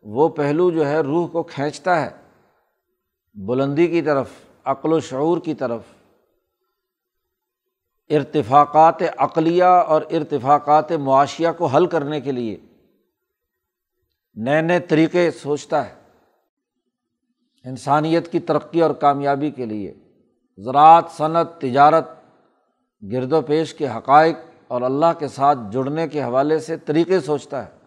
وہ 0.03 0.29
پہلو 0.29 0.71
جو 0.71 0.87
ہے 0.87 0.99
روح 0.99 1.27
کو 1.27 1.43
کھینچتا 1.43 2.01
ہے، 2.01 2.09
بلندی 3.33 3.87
کی 3.87 4.01
طرف، 4.01 4.29
عقل 4.65 4.93
و 4.93 4.99
شعور 4.99 5.37
کی 5.37 5.53
طرف۔ 5.53 5.81
ارتفاقات 8.09 8.95
عقلیہ 9.17 9.63
اور 9.63 10.01
ارتفاقات 10.01 10.91
معاشیہ 10.91 11.47
کو 11.57 11.65
حل 11.65 11.85
کرنے 11.85 12.21
کے 12.21 12.31
لیے 12.31 12.57
نئے 14.35 14.61
نئے 14.61 14.79
طریقے 14.79 15.31
سوچتا 15.31 15.89
ہے۔ 15.89 15.93
انسانیت 17.65 18.31
کی 18.31 18.39
ترقی 18.39 18.81
اور 18.81 18.91
کامیابی 18.91 19.51
کے 19.51 19.65
لیے 19.65 19.93
زراعت، 20.57 21.05
صنعت، 21.11 21.61
تجارت، 21.61 22.09
گرد 23.11 23.33
و 23.33 23.41
پیش 23.41 23.73
کے 23.73 23.87
حقائق 23.87 24.37
اور 24.67 24.81
اللہ 24.81 25.19
کے 25.19 25.27
ساتھ 25.27 25.59
جڑنے 25.71 26.07
کے 26.07 26.23
حوالے 26.23 26.59
سے 26.59 26.77
طریقے 26.77 27.19
سوچتا 27.19 27.65
ہے۔ 27.65 27.83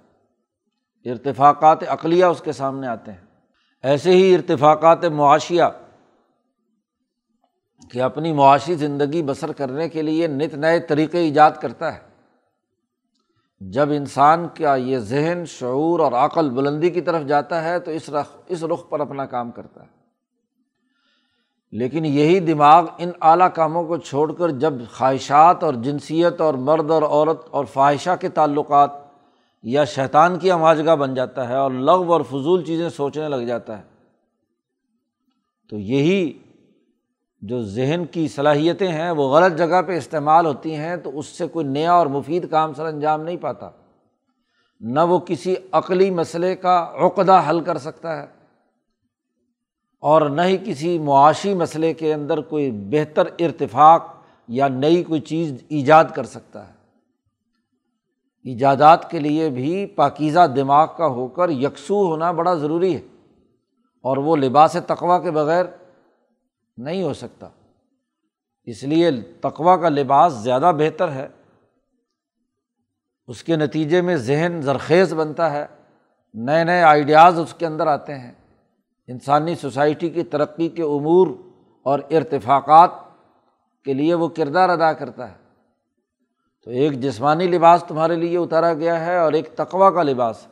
ارتفاقات 1.10 1.78
عقلیہ 1.88 2.24
اس 2.24 2.40
کے 2.40 2.52
سامنے 2.52 2.86
آتے 2.86 3.12
ہیں۔ 3.12 3.20
ایسے 3.82 4.10
ہی 4.10 4.34
ارتفاقات 4.34 5.04
معاشیہ 5.04 5.62
کہ 7.90 8.02
اپنی 8.02 8.32
معاشی 8.32 8.74
زندگی 8.74 9.22
بسر 9.22 9.52
کرنے 9.52 9.88
کے 9.88 10.02
لیے 10.02 10.26
نت 10.26 10.54
نئے 10.54 10.80
طریقے 10.80 11.18
ایجاد 11.18 11.50
کرتا 11.60 11.94
ہے۔ 11.94 12.15
جب 13.60 13.90
انسان 13.90 14.46
کا 14.58 14.76
یہ 14.76 14.98
ذہن 14.98 15.44
شعور 15.46 16.00
اور 16.00 16.12
عقل 16.12 16.50
بلندی 16.50 16.90
کی 16.90 17.00
طرف 17.00 17.22
جاتا 17.26 17.64
ہے 17.64 17.80
تو 17.80 17.90
اس 17.90 18.10
رخ 18.10 18.26
اس 18.48 18.64
رخ 18.64 18.88
پر 18.88 19.00
اپنا 19.00 19.26
کام 19.26 19.50
کرتا 19.50 19.82
ہے۔ 19.82 19.96
لیکن 21.72 22.04
یہی 22.04 22.40
دماغ 22.40 22.86
ان 22.98 23.10
اعلیٰ 23.20 23.48
کاموں 23.54 23.84
کو 23.84 23.96
چھوڑ 23.96 24.32
کر 24.32 24.48
جب 24.48 24.72
خواہشات 24.92 25.64
اور 25.64 25.74
جنسیت 25.74 26.40
اور 26.40 26.54
مرد 26.54 26.90
اور 26.90 27.02
عورت 27.02 27.40
اور 27.50 27.64
فواہشہ 27.64 28.16
کے 28.20 28.28
تعلقات 28.28 28.90
یا 29.62 29.84
شیطان 29.84 30.38
کی 30.38 30.50
آماجگاہ 30.50 30.96
بن 30.96 31.14
جاتا 31.14 31.48
ہے 31.48 31.56
اور 31.56 31.70
لغ 31.70 32.12
اور 32.12 32.20
فضول 32.20 32.64
چیزیں 32.64 32.88
سوچنے 32.88 33.28
لگ 33.28 33.36
جاتا 33.36 33.78
ہے 33.78 33.82
تو 35.70 35.78
یہی 35.78 36.38
جو 37.40 37.62
ذہن 37.62 38.04
کی 38.10 38.28
صلاحیتیں 38.28 38.88
ہیں، 38.88 39.10
وہ 39.10 39.36
غلط 39.36 39.58
جگہ 39.58 39.82
پہ 39.82 39.96
استعمال 39.96 40.46
ہوتی 40.46 40.74
ہیں، 40.74 40.96
تو 40.96 41.18
اس 41.18 41.26
سے 41.26 41.46
کوئی 41.46 41.66
نیا 41.66 41.92
اور 41.92 42.06
مفید 42.06 42.50
کام 42.50 42.74
سر 42.74 42.86
انجام 42.86 43.22
نہیں 43.22 43.36
پاتا۔ 43.36 43.70
نہ 44.80 45.00
وہ 45.00 45.18
کسی 45.18 45.54
عقلی 45.72 46.10
مسئلے 46.10 46.56
کا 46.56 46.92
عقدہ 46.94 47.42
حل 47.48 47.60
کر 47.60 47.78
سکتا 47.78 48.22
ہے۔ 48.22 48.26
اور 50.00 50.22
نہ 50.22 50.42
ہی 50.42 50.56
کسی 50.64 50.98
معاشی 50.98 51.54
مسئلے 51.54 51.94
کے 51.94 52.14
اندر 52.14 52.40
کوئی 52.40 52.70
بہتر 52.70 53.26
ارتفاق 53.38 54.14
یا 54.48 54.68
نئی 54.68 55.02
کوئی 55.02 55.20
چیز 55.20 55.54
ایجاد 55.68 56.04
کر 56.14 56.24
سکتا 56.24 56.68
ہے۔ 56.68 56.72
ایجادات 58.44 59.10
کے 59.10 59.18
لیے 59.18 59.50
بھی 59.50 59.86
پاکیزہ 59.86 60.46
دماغ 60.46 60.88
کا 60.96 61.06
ہو 61.06 61.28
کر 61.28 61.48
یکسو 61.48 62.06
ہونا 62.06 62.32
بڑا 62.32 62.54
ضروری 62.54 62.94
ہے۔ 62.94 63.00
اور 64.02 64.16
وہ 64.16 64.36
لباس 64.36 64.76
تقوا 64.86 65.18
کے 65.18 65.30
بغیر 65.30 65.64
نہیں 66.76 67.02
ہو 67.02 67.14
سکتا۔ 67.14 67.48
اس 68.64 68.82
لیے 68.82 69.10
تقوا 69.40 69.76
کا 69.76 69.88
لباس 69.88 70.32
زیادہ 70.32 70.72
بہتر 70.78 71.12
ہے۔ 71.12 71.28
اس 73.26 73.44
کے 73.44 73.56
نتیجے 73.56 74.00
میں 74.00 74.16
ذہن 74.16 74.62
زرخیز 74.62 75.14
بنتا 75.14 75.52
ہے۔ 75.52 75.66
نئے 76.34 76.64
نئے 76.64 76.82
آئیڈیاز 76.82 77.40
اس 77.40 77.54
کے 77.54 77.66
اندر 77.66 77.86
آتے 77.86 78.18
ہیں۔ 78.18 78.32
انسانی 79.08 79.54
سوسائٹی 79.54 80.10
کی 80.10 80.22
ترقی 80.22 80.68
کے 80.68 80.82
امور 80.82 81.26
اور 81.82 81.98
ارتفاقات 82.10 82.90
کے 83.84 83.94
لیے 83.94 84.14
وہ 84.14 84.28
کردار 84.28 84.68
ادا 84.68 84.92
کرتا 84.92 85.30
ہے۔ 85.30 85.36
تو 86.64 86.70
ایک 86.70 86.92
جسمانی 86.92 87.46
لباس 87.46 87.84
تمہارے 87.88 88.16
لیے 88.16 88.38
اتارا 88.38 88.74
گیا 88.74 89.06
ہے 89.06 89.18
اور 89.18 89.32
ایک 89.32 89.56
تقوا 89.56 89.90
کا 89.90 90.02
لباس 90.02 90.46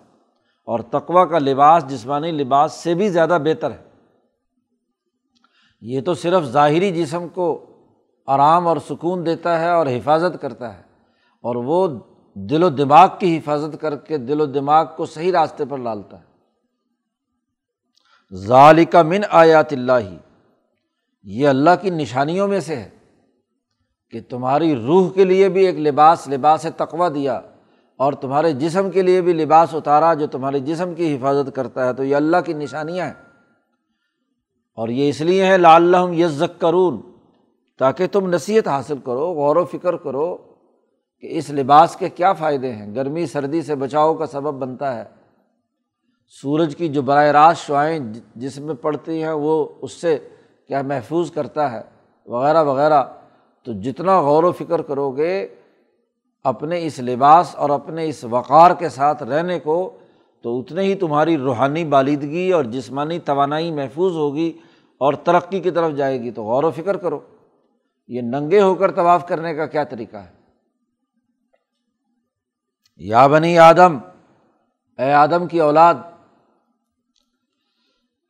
اور 0.64 0.80
تقوا 0.80 1.24
کا 1.24 1.38
لباس 1.38 1.88
جسمانی 1.88 2.30
لباس 2.30 2.72
سے 2.72 2.94
بھی 2.94 3.08
زیادہ 3.08 3.38
بہتر 3.44 3.70
ہے۔ 3.70 3.93
یہ 5.84 6.00
تو 6.00 6.14
صرف 6.14 6.44
ظاہری 6.44 6.90
جسم 6.92 7.26
کو 7.28 7.46
آرام 8.28 8.66
اور 8.66 8.76
سکون 8.88 9.24
دیتا 9.26 9.60
ہے 9.60 9.70
اور 9.70 9.86
حفاظت 9.86 10.40
کرتا 10.42 10.72
ہے، 10.74 10.82
اور 11.44 11.56
وہ 11.64 11.86
دل 12.36 12.62
و 12.62 12.68
دماغ 12.68 13.08
کی 13.18 13.36
حفاظت 13.36 13.80
کر 13.80 13.96
کے 13.96 14.18
دل 14.18 14.40
و 14.40 14.46
دماغ 14.46 14.84
کو 14.96 15.06
صحیح 15.06 15.32
راستے 15.32 15.64
پر 15.64 15.78
ڈالتا 15.78 16.18
ہے۔ 16.18 16.24
ظالقہ 18.32 19.02
من 19.02 19.22
آیات 19.30 19.72
اللہ، 19.72 20.08
یہ 21.26 21.48
اللہ 21.48 21.74
کی 21.82 21.90
نشانیوں 21.90 22.48
میں 22.48 22.60
سے 22.60 22.76
ہے 22.76 22.88
کہ 24.12 24.20
تمہاری 24.30 24.74
روح 24.76 25.10
کے 25.12 25.24
لیے 25.24 25.48
بھی 25.48 25.66
ایک 25.66 25.78
لباس 25.78 26.26
لباس 26.28 26.66
تقوا 26.76 27.08
دیا، 27.14 27.40
اور 28.00 28.12
تمہارے 28.12 28.52
جسم 28.54 28.90
کے 28.90 29.02
لیے 29.02 29.20
بھی 29.20 29.32
لباس 29.32 29.74
اتارا 29.74 30.14
جو 30.14 30.26
تمہارے 30.26 30.58
جسم 30.60 30.94
کی 30.94 31.14
حفاظت 31.14 31.54
کرتا 31.54 31.86
ہے۔ 31.86 31.92
تو 31.92 32.04
یہ 32.04 32.16
اللہ 32.16 32.40
کی 32.46 32.52
نشانیاں 32.54 33.06
ہیں۔ 33.06 33.23
اور 34.74 34.88
یہ 34.88 35.08
اس 35.08 35.20
لیے 35.20 35.46
ہے 35.46 35.58
لال 35.58 35.94
یزک 36.12 36.60
کرون 36.60 37.00
تاکہ 37.78 38.06
تم 38.06 38.26
نصیحت 38.26 38.68
حاصل 38.68 38.98
کرو، 39.04 39.32
غور 39.32 39.56
و 39.56 39.64
فکر 39.64 39.96
کرو 39.96 40.36
کہ 41.20 41.38
اس 41.38 41.50
لباس 41.50 41.96
کے 41.96 42.08
کیا 42.08 42.32
فائدے 42.32 42.72
ہیں۔ 42.72 42.94
گرمی، 42.94 43.26
سردی 43.26 43.62
سے 43.62 43.74
بچاؤ 43.74 44.14
کا 44.14 44.26
سبب 44.26 44.54
بنتا 44.54 44.96
ہے۔ 44.96 45.04
سورج 46.28 46.76
کی 46.76 46.88
جو 46.88 47.02
براہ 47.02 47.24
راست 47.24 47.66
شعائیں 47.66 47.98
جس 48.36 48.58
میں 48.58 48.74
پڑتی 48.74 49.22
ہیں، 49.22 49.32
وہ 49.32 49.68
اس 49.80 49.92
سے 49.92 50.18
کیا 50.68 50.82
محفوظ 50.82 51.30
کرتا 51.30 51.72
ہے؟ 51.72 51.80
وغیرہ 52.26 52.64
وغیرہ۔ 52.64 53.04
تو 53.62 53.72
جتنا 53.72 54.20
غور 54.20 54.44
و 54.44 54.52
فکر 54.52 54.82
کرو 54.82 55.10
گے، 55.10 55.48
اپنے 56.44 56.84
اس 56.84 56.98
لباس 56.98 57.56
اور 57.56 57.70
اپنے 57.70 58.08
اس 58.08 58.24
وقار 58.24 58.70
کے 58.70 58.88
ساتھ 58.88 59.22
رہنے 59.22 59.60
کو 59.60 59.96
تو 60.44 60.60
اتنے 60.60 60.82
ہی 60.82 60.94
تمہاری 60.94 61.36
روحانی 61.36 61.84
بالیدگی 61.84 62.52
اور 62.52 62.64
جسمانی 62.64 63.18
توانائی 63.18 63.72
محفوظ 63.72 64.12
ہوگی 64.12 64.52
اور 64.98 65.14
ترقی 65.14 65.60
کی 65.60 65.70
طرف 65.70 65.92
جائے 65.92 66.20
گی 66.20 66.30
تو 66.30 66.44
غور 66.44 66.64
و 66.64 66.70
فکر 66.70 66.96
کرو۔ 66.96 67.20
یہ 68.08 68.20
ننگے 68.20 68.60
ہو 68.60 68.74
کر 68.74 68.92
طواف 68.92 69.28
کرنے 69.28 69.54
کا 69.54 69.66
کیا 69.66 69.84
طریقہ 69.84 70.16
ہے؟ 70.16 70.32
یا 72.96 73.26
بنی 73.26 73.58
آدم، 73.58 73.98
اے 74.98 75.12
آدم 75.12 75.46
کی 75.46 75.60
اولاد، 75.60 75.94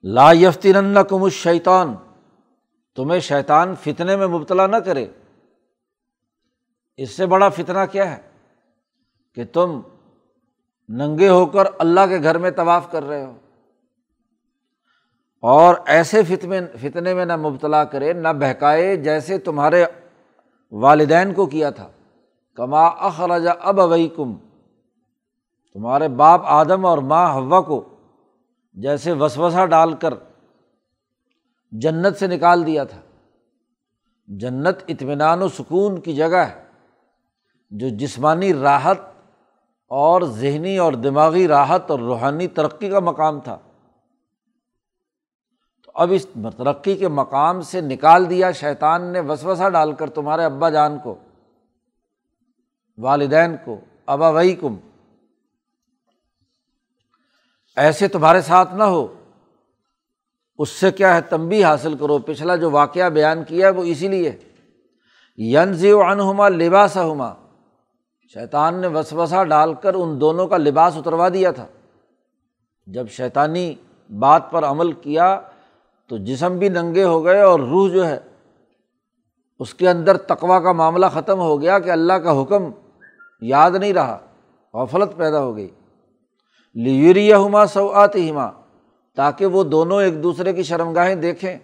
لا 0.02 0.32
یفتین 0.32 0.96
کم 1.08 1.22
الشیطان، 1.22 1.94
تمہیں 2.96 3.20
شیطان 3.20 3.74
فتنے 3.74 4.16
میں 4.16 4.26
مبتلا 4.26 4.66
نہ 4.66 4.76
کرے۔ 4.76 5.06
اس 6.96 7.10
سے 7.10 7.26
بڑا 7.26 7.48
فتنہ 7.48 7.84
کیا 7.92 8.16
ہے؟ 8.16 8.22
کہ 9.34 9.44
تم 9.52 9.80
ننگے 10.88 11.28
ہو 11.28 11.46
کر 11.46 11.64
اللہ 11.78 12.00
کے 12.08 12.22
گھر 12.22 12.38
میں 12.38 12.50
طواف 12.50 12.90
کر 12.90 13.02
رہے 13.02 13.24
ہو۔ 13.24 13.34
اور 15.40 15.74
ایسے 15.86 16.22
فتنے 16.22 16.60
فتنے 16.80 17.14
میں 17.14 17.24
نہ 17.24 17.36
مبتلا 17.36 17.84
کرے، 17.84 18.12
نہ 18.12 18.28
بہکائے 18.28 18.96
جیسے 18.96 19.38
تمہارے 19.38 19.84
والدین 20.72 21.34
کو 21.34 21.46
کیا 21.46 21.70
تھا۔ 21.70 21.88
کما 22.54 22.86
اخراجہ 22.86 23.50
اب 23.60 23.80
اوئی 23.80 24.08
کم 24.08 24.36
تمہارے 25.72 26.08
باپ 26.08 26.40
آدم 26.44 26.86
اور 26.86 26.98
ماں 26.98 27.32
ہوا 27.32 27.60
کو 27.60 27.84
جیسے 28.74 29.12
وسوسہ 29.12 29.66
ڈال 29.66 29.92
کر 29.92 30.14
جنت 31.72 32.16
سے 32.16 32.26
نکال 32.26 32.66
دیا 32.66 32.84
تھا۔ 32.84 33.00
جنت 34.26 34.76
اطمینان 34.88 35.42
و 35.42 35.48
سکون 35.48 36.00
کی 36.00 36.14
جگہ 36.14 36.36
ہے، 36.36 36.64
جو 37.70 37.88
جسمانی 37.88 38.54
راحت 38.54 38.96
اور 39.96 40.22
ذہنی 40.22 40.78
اور 40.78 40.92
دماغی 40.92 41.48
راحت 41.48 41.90
اور 41.90 41.98
روحانی 41.98 42.46
ترقی 42.46 42.90
کا 42.90 43.00
مقام 43.00 43.40
تھا۔ 43.40 43.58
تو 45.84 45.92
اب 45.94 46.12
اس 46.12 46.26
ترقی 46.58 46.96
کے 46.96 47.08
مقام 47.08 47.60
سے 47.60 47.80
نکال 47.80 48.30
دیا 48.30 48.52
شیطان 48.52 49.12
نے 49.12 49.20
وسوسہ 49.20 49.68
ڈال 49.68 49.92
کر 49.92 50.10
تمہارے 50.10 50.44
ابا 50.44 50.70
جان 50.70 50.98
کو، 50.98 51.18
والدین 52.98 53.56
کو، 53.64 53.80
ابا 54.06 54.28
وئی 54.28 54.54
کم۔ 54.54 54.76
ایسے 57.76 58.08
تمہارے 58.08 58.40
ساتھ 58.40 58.74
نہ 58.74 58.82
ہو۔ 58.82 59.14
اس 60.58 60.68
سے 60.68 60.92
کیا 60.92 61.14
ہے 61.14 61.20
تمبی 61.20 61.64
حاصل 61.64 61.96
کرو؟ 61.96 62.18
پچھلا 62.18 62.56
جو 62.56 62.70
واقعہ 62.70 63.10
بیان 63.10 63.44
کیا 63.44 63.66
ہے 63.66 63.72
وہ 63.72 63.84
اسی 63.84 64.08
لیے۔ 64.08 64.38
ینز 65.38 65.84
و 65.84 66.02
انہما 66.02 66.48
لباس 66.48 66.96
ہما 66.96 67.34
شیطان 68.32 68.74
نے 68.74 68.86
وسوسا 68.86 69.44
ڈال 69.44 69.74
کر 69.74 69.94
ان 69.94 70.20
دونوں 70.20 70.46
کا 70.46 70.56
لباس 70.56 70.96
اتروا 70.96 71.28
دیا 71.28 71.50
تھا۔ 71.50 71.66
جب 72.86 73.08
شیطانی 73.08 73.74
بات 74.18 74.50
پر 74.50 74.64
عمل 74.64 74.92
کیا 74.92 75.40
تو 76.06 76.16
جسم 76.16 76.58
بھی 76.58 76.68
ننگے 76.68 77.04
ہو 77.04 77.24
گئے 77.24 77.40
اور 77.40 77.60
روح 77.60 77.88
جو 77.88 78.06
ہے، 78.06 78.18
اس 79.58 79.74
کے 79.74 79.88
اندر 79.88 80.16
تقوا 80.16 80.60
کا 80.60 80.72
معاملہ 80.72 81.06
ختم 81.12 81.40
ہو 81.40 81.60
گیا 81.60 81.78
کہ 81.78 81.90
اللہ 81.90 82.12
کا 82.12 82.42
حکم 82.42 82.64
یاد 83.40 83.70
نہیں 83.70 83.92
رہا، 83.92 84.18
غفلت 84.74 85.16
پیدا 85.16 85.40
ہو 85.40 85.56
گئی۔ 85.56 85.68
لیوریا 86.74 87.38
ہما 87.38 87.66
سوات 87.66 88.16
ہما 88.16 88.50
تاکہ 89.16 89.46
وہ 89.46 89.64
دونوں 89.64 90.02
ایک 90.02 90.22
دوسرے 90.22 90.52
کی 90.52 90.62
شرمگاہیں 90.62 91.14
دیکھیں۔ 91.14 91.58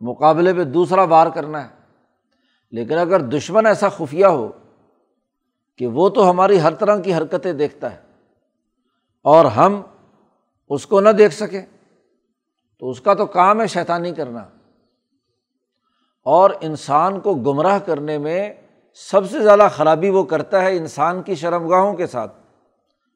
مقابلے 0.00 0.54
پہ 0.54 0.64
دوسرا 0.64 1.02
وار 1.02 1.26
کرنا 1.34 1.64
ہے۔ 1.64 1.68
لیکن 2.70 2.98
اگر 2.98 3.20
دشمن 3.20 3.66
ایسا 3.66 3.88
خفیہ 3.88 4.26
ہو 4.26 4.48
کہ 5.78 5.86
وہ 5.86 6.08
تو 6.08 6.30
ہماری 6.30 6.60
ہر 6.60 6.74
طرح 6.74 7.00
کی 7.00 7.14
حرکتیں 7.14 7.52
دیکھتا 7.52 7.92
ہے 7.92 7.98
اور 9.22 9.44
ہم 9.44 9.82
اس 10.68 10.86
کو 10.86 11.00
نہ 11.00 11.08
دیکھ 11.08 11.34
سکیں 11.34 11.62
تو 12.78 12.90
اس 12.90 13.00
کا 13.00 13.14
تو 13.14 13.26
کام 13.26 13.60
ہے 13.60 13.66
شیطانی 13.66 14.12
کرنا 14.12 14.44
اور 16.22 16.50
انسان 16.60 17.20
کو 17.20 17.34
گمراہ 17.34 17.78
کرنے 17.78 18.18
میں 18.18 18.52
سب 18.94 19.30
سے 19.30 19.40
زیادہ 19.40 19.68
خرابی 19.76 20.08
وہ 20.08 20.22
کرتا 20.22 20.62
ہے 20.62 20.76
انسان 20.76 21.22
کی 21.22 21.34
شرم 21.34 21.68
گاہوں 21.68 21.94
کے 21.94 22.06
ساتھ۔ 22.06 22.36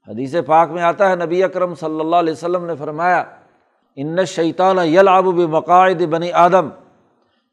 حدیث 0.09 0.35
پاک 0.47 0.71
میں 0.71 0.83
آتا 0.83 1.11
ہے، 1.11 1.17
نبی 1.17 1.45
اکرم 1.45 1.75
صلی 1.75 2.01
اللہ 2.01 2.17
علیہ 2.17 2.33
وسلم 2.33 2.65
نے 2.65 2.77
فرمایا، 2.77 3.25
ان 3.97 4.25
شیطان 4.25 4.79
یل 4.79 5.09
آب 5.09 5.27
مقاعد 5.27 6.03
بنی 6.03 6.33
آدم 6.33 6.69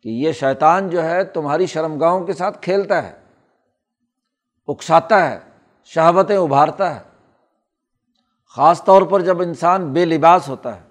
کہ 0.04 0.10
یہ 0.10 0.32
شیطان 0.32 0.90
جو 0.90 1.04
ہے 1.04 1.24
تمہاری 1.24 1.66
شرم 1.66 2.00
گاہوں 2.00 2.26
کے 2.26 2.34
ساتھ 2.34 2.62
کھیلتا 2.62 3.04
ہے۔ 3.04 3.29
اکساتا 4.72 5.30
ہے 5.30 5.40
شہابتیں 5.84 6.38
ابھارتا 6.38 6.96
ہے۔ 6.96 7.00
خاص 8.56 8.84
طور 8.84 9.02
پر 9.02 9.22
جب 9.22 9.42
انسان 9.42 9.94
بے 9.94 10.06
لباس 10.06 10.50
ہوتا 10.50 10.76
ہے۔ 10.76 10.90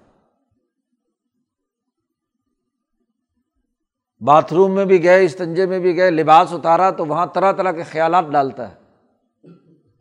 باتھ 4.25 4.53
روم 4.53 4.75
میں 4.75 4.85
بھی 4.85 5.03
گئے، 5.03 5.25
استنجے 5.25 5.65
میں 5.65 5.79
بھی 5.79 5.97
گئے، 5.97 6.11
لباس 6.11 6.53
اتارا 6.53 6.91
تو 6.91 7.05
وہاں 7.05 7.25
طرح 7.25 7.51
طرح 7.51 7.71
کے 7.71 7.83
خیالات 7.83 8.25
ڈالتا 8.31 8.69
ہے۔ 8.69 8.75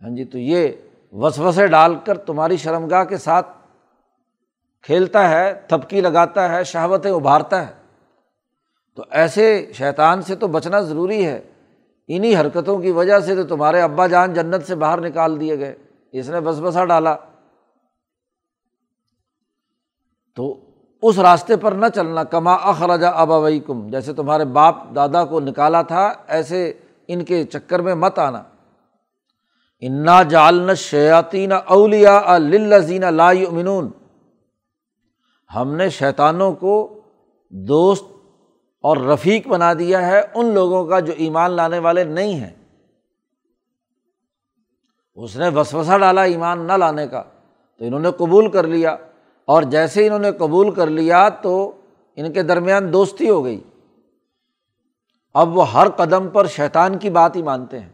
ہاں 0.02 0.16
جی 0.16 0.24
تو 0.24 0.38
یہ 0.38 0.68
وسوسے 1.12 1.66
ڈال 1.66 1.94
کر 2.04 2.18
تمہاری 2.18 2.56
شرمگاہ 2.56 3.04
کے 3.04 3.16
ساتھ 3.16 3.46
کھیلتا 4.82 5.30
ہے، 5.30 5.54
تھپکی 5.68 6.00
لگاتا 6.00 6.52
ہے، 6.52 6.64
شہوتیں 6.64 7.10
ابھارتا 7.10 7.68
ہے۔ 7.68 7.72
تو 8.94 9.04
ایسے 9.10 9.72
شیطان 9.74 10.22
سے 10.22 10.36
تو 10.36 10.46
بچنا 10.46 10.80
ضروری 10.80 11.26
ہے۔ 11.26 11.40
انہیں 12.08 12.40
حرکتوں 12.40 12.78
کی 12.78 12.90
وجہ 12.90 13.20
سے 13.20 13.34
تو 13.34 13.42
تمہارے 13.42 13.80
ابا 13.80 14.06
جان 14.06 14.34
جنت 14.34 14.66
سے 14.66 14.74
باہر 14.74 15.00
نکال 15.00 15.40
دیے 15.40 15.58
گئے، 15.58 15.76
اس 16.12 16.30
نے 16.30 16.40
بس 16.40 16.56
بسا 16.62 16.84
ڈالا۔ 16.84 17.16
تو 20.36 20.60
اس 21.02 21.18
راستے 21.18 21.56
پر 21.56 21.72
نہ 21.72 21.86
چلنا، 21.94 22.24
کما 22.24 22.54
اخراجا 22.54 23.08
ابا 23.08 23.36
وئی 23.36 23.60
کم 23.60 23.90
جیسے 23.90 24.12
تمہارے 24.12 24.44
باپ 24.44 24.94
دادا 24.94 25.24
کو 25.24 25.40
نکالا 25.40 25.82
تھا، 25.82 26.12
ایسے 26.26 26.72
ان 27.08 27.24
کے 27.24 27.44
چکر 27.44 27.78
میں 27.78 27.94
مت 27.94 28.18
آنا۔ 28.18 28.42
انا 29.80 30.22
جالن 30.22 30.74
شیاطین 30.74 31.52
اولیا 31.52 32.38
للزین 32.38 33.14
لا 33.14 33.30
یؤمنون۔ 33.30 33.90
ہم 35.54 35.74
نے 35.74 35.88
شیطانوں 35.88 36.52
کو 36.52 37.00
دوست 37.50 38.04
اور 38.80 38.96
رفیق 38.96 39.48
بنا 39.48 39.72
دیا 39.72 40.06
ہے 40.06 40.20
ان 40.34 40.54
لوگوں 40.54 40.86
کا 40.86 41.00
جو 41.00 41.12
ایمان 41.16 41.50
لانے 41.50 41.78
والے 41.78 42.04
نہیں 42.04 42.34
ہیں۔ 42.34 42.50
اس 45.14 45.36
نے 45.36 45.48
وسوسہ 45.48 45.98
ڈالا 45.98 46.22
ایمان 46.22 46.66
نہ 46.66 46.72
لانے 46.72 47.06
کا، 47.06 47.22
تو 47.78 47.84
انہوں 47.84 48.00
نے 48.00 48.10
قبول 48.16 48.50
کر 48.50 48.66
لیا۔ 48.66 48.96
اور 49.44 49.62
جیسے 49.62 50.06
انہوں 50.06 50.18
نے 50.18 50.32
قبول 50.32 50.74
کر 50.74 50.86
لیا 50.86 51.28
تو 51.28 51.80
ان 52.16 52.32
کے 52.32 52.42
درمیان 52.42 52.92
دوستی 52.92 53.28
ہو 53.28 53.44
گئی۔ 53.44 53.60
اب 55.34 55.58
وہ 55.58 55.72
ہر 55.72 55.88
قدم 55.88 56.28
پر 56.28 56.46
شیطان 56.46 56.98
کی 56.98 57.10
بات 57.10 57.36
ہی 57.36 57.42
مانتے 57.42 57.80
ہیں۔ 57.80 57.88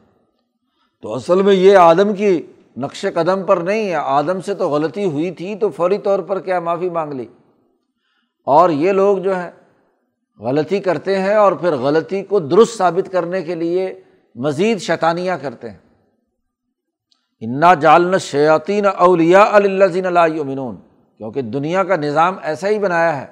تو 1.02 1.14
اصل 1.14 1.42
میں 1.42 1.54
یہ 1.54 1.76
آدم 1.76 2.14
کی 2.14 2.46
نقش 2.76 3.06
قدم 3.14 3.42
پر 3.42 3.56
نہیں 3.56 3.88
ہے۔ 3.88 3.94
آدم 3.94 4.40
سے 4.40 4.54
تو 4.54 4.68
غلطی 4.68 5.04
ہوئی 5.04 5.30
تھی 5.30 5.54
تو 5.54 5.70
فوری 5.70 5.98
طور 5.98 6.18
پر 6.18 6.40
کیا 6.40 6.60
معافی 6.60 6.90
مانگ 6.90 7.12
لی۔ 7.12 7.26
اور 8.44 8.70
یہ 8.70 8.92
لوگ 8.92 9.18
جو 9.18 9.36
ہے 9.36 9.50
غلطی 10.38 10.80
کرتے 10.80 11.18
ہیں 11.18 11.34
اور 11.34 11.52
پھر 11.52 11.76
غلطی 11.76 12.22
کو 12.22 12.40
درست 12.40 12.78
ثابت 12.78 13.12
کرنے 13.12 13.42
کے 13.42 13.54
لیے 13.54 14.00
مزید 14.34 14.78
شیطانیاں 14.78 15.38
کرتے 15.42 15.70
ہیں۔ 15.70 15.78
انا 17.40 17.74
جالن 17.74 18.18
شیاطین 18.18 18.86
اولیا 18.86 19.44
اللہ 19.52 20.06
اللہ 20.06 20.70
کیونکہ 21.18 21.42
دنیا 21.42 21.84
کا 21.84 21.96
نظام 21.96 22.36
ایسا 22.42 22.68
ہی 22.68 22.78
بنایا 22.78 23.20
ہے، 23.20 23.26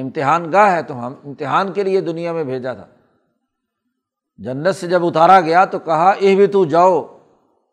امتحان 0.00 0.52
گاہ 0.52 0.72
ہے 0.72 0.82
تو 0.82 1.06
ہم 1.06 1.14
امتحان 1.24 1.72
کے 1.72 1.82
لیے 1.82 2.00
دنیا 2.00 2.32
میں 2.32 2.44
بھیجا 2.44 2.72
تھا۔ 2.74 2.86
جنت 4.38 4.76
سے 4.76 4.86
جب 4.86 5.06
اتارا 5.06 5.40
گیا 5.40 5.64
تو 5.64 5.78
کہا 5.78 6.12
یہ 6.20 6.36
بھی 6.36 6.46
تو 6.46 6.64
جاؤ 6.64 7.18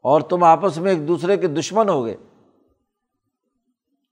اور 0.01 0.21
تم 0.21 0.43
آپس 0.43 0.77
میں 0.77 0.91
ایک 0.91 1.07
دوسرے 1.07 1.37
کے 1.37 1.47
دشمن 1.47 1.89
ہو 1.89 2.05
گئے 2.05 2.15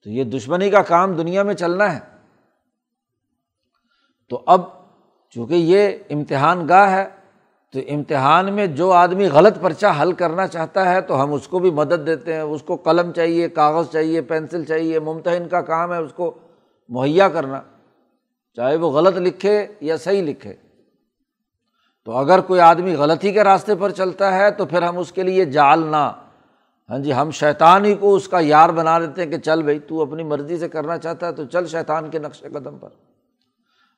تو 0.04 0.10
یہ 0.10 0.24
دشمنی 0.24 0.70
کا 0.70 0.82
کام 0.82 1.14
دنیا 1.14 1.44
میں 1.44 1.54
چلنا 1.54 1.94
ہے۔ 1.94 2.19
تو 4.30 4.42
اب 4.46 4.62
چونکہ 5.30 5.54
یہ 5.54 5.92
امتحان 6.10 6.68
گاہ 6.70 6.92
ہے، 6.92 7.06
تو 7.74 7.80
امتحان 7.88 8.54
میں 8.54 8.68
جو 8.68 8.92
آدمی 8.92 9.28
غلط 9.28 9.62
پرچہ 9.62 9.88
حل 10.02 10.12
کرنا 10.12 10.48
چاہتا 10.48 10.94
ہے 10.94 11.02
تو 11.02 11.24
ہم 11.24 11.34
اس 11.34 11.48
کو 11.48 11.60
بھی 11.60 11.72
مدد 11.72 12.08
دیتے 12.08 12.34
ہیں۔ 12.34 12.42
اس 12.42 12.62
کو 12.62 12.76
قلم 12.76 13.12
چاہیے، 13.12 13.50
کاغذ 13.50 13.89
چاہیے، 13.89 14.22
پینسل 14.22 14.63
چاہیے، 14.65 15.00
ممتحن 15.00 15.48
کا 15.48 15.62
کام 15.62 15.94
ہے 15.94 15.98
اس 15.98 16.13
کو 16.13 16.34
مہیا 16.89 17.30
کرنا، 17.30 17.62
چاہے 18.58 18.76
وہ 18.76 18.92
غلط 18.92 19.18
لکھے 19.18 19.68
یا 19.82 19.98
صحیح 19.98 20.22
لکھے۔ 20.22 20.54
تو 22.06 22.12
اگر 22.12 22.39
کوئی 22.39 22.60
آدمی 22.60 22.96
غلطی 22.96 23.32
کے 23.32 23.44
راستے 23.44 23.76
پر 23.76 23.89
چلتا 23.89 24.36
ہے 24.36 24.52
تو 24.52 24.65
پھر 24.65 24.82
ہم 24.82 24.98
اس 24.98 25.12
کے 25.12 25.24
لیے 25.24 25.46
جالنا 25.46 26.12
ہاں 26.89 27.00
جی 27.00 27.13
ہم 27.13 27.32
شیطان 27.32 27.86
ہی 27.86 27.96
کو 27.96 28.15
اس 28.15 28.28
کا 28.28 28.39
یار 28.39 28.70
بنا 28.70 29.00
دیتے 29.00 29.24
ہیں 29.24 29.30
کہ 29.30 29.38
چل 29.38 29.62
بھائی، 29.63 29.80
تو 29.80 30.02
اپنی 30.02 30.24
مرضی 30.24 30.58
سے 30.58 30.70
کرنا 30.70 30.98
چاہتا 30.98 31.28
ہے 31.28 31.32
تو 31.32 31.46
چل 31.46 31.68
شیطان 31.68 32.10
کے 32.10 32.20
نقش 32.20 32.42
قدم 32.42 32.78
پر۔ 32.78 32.89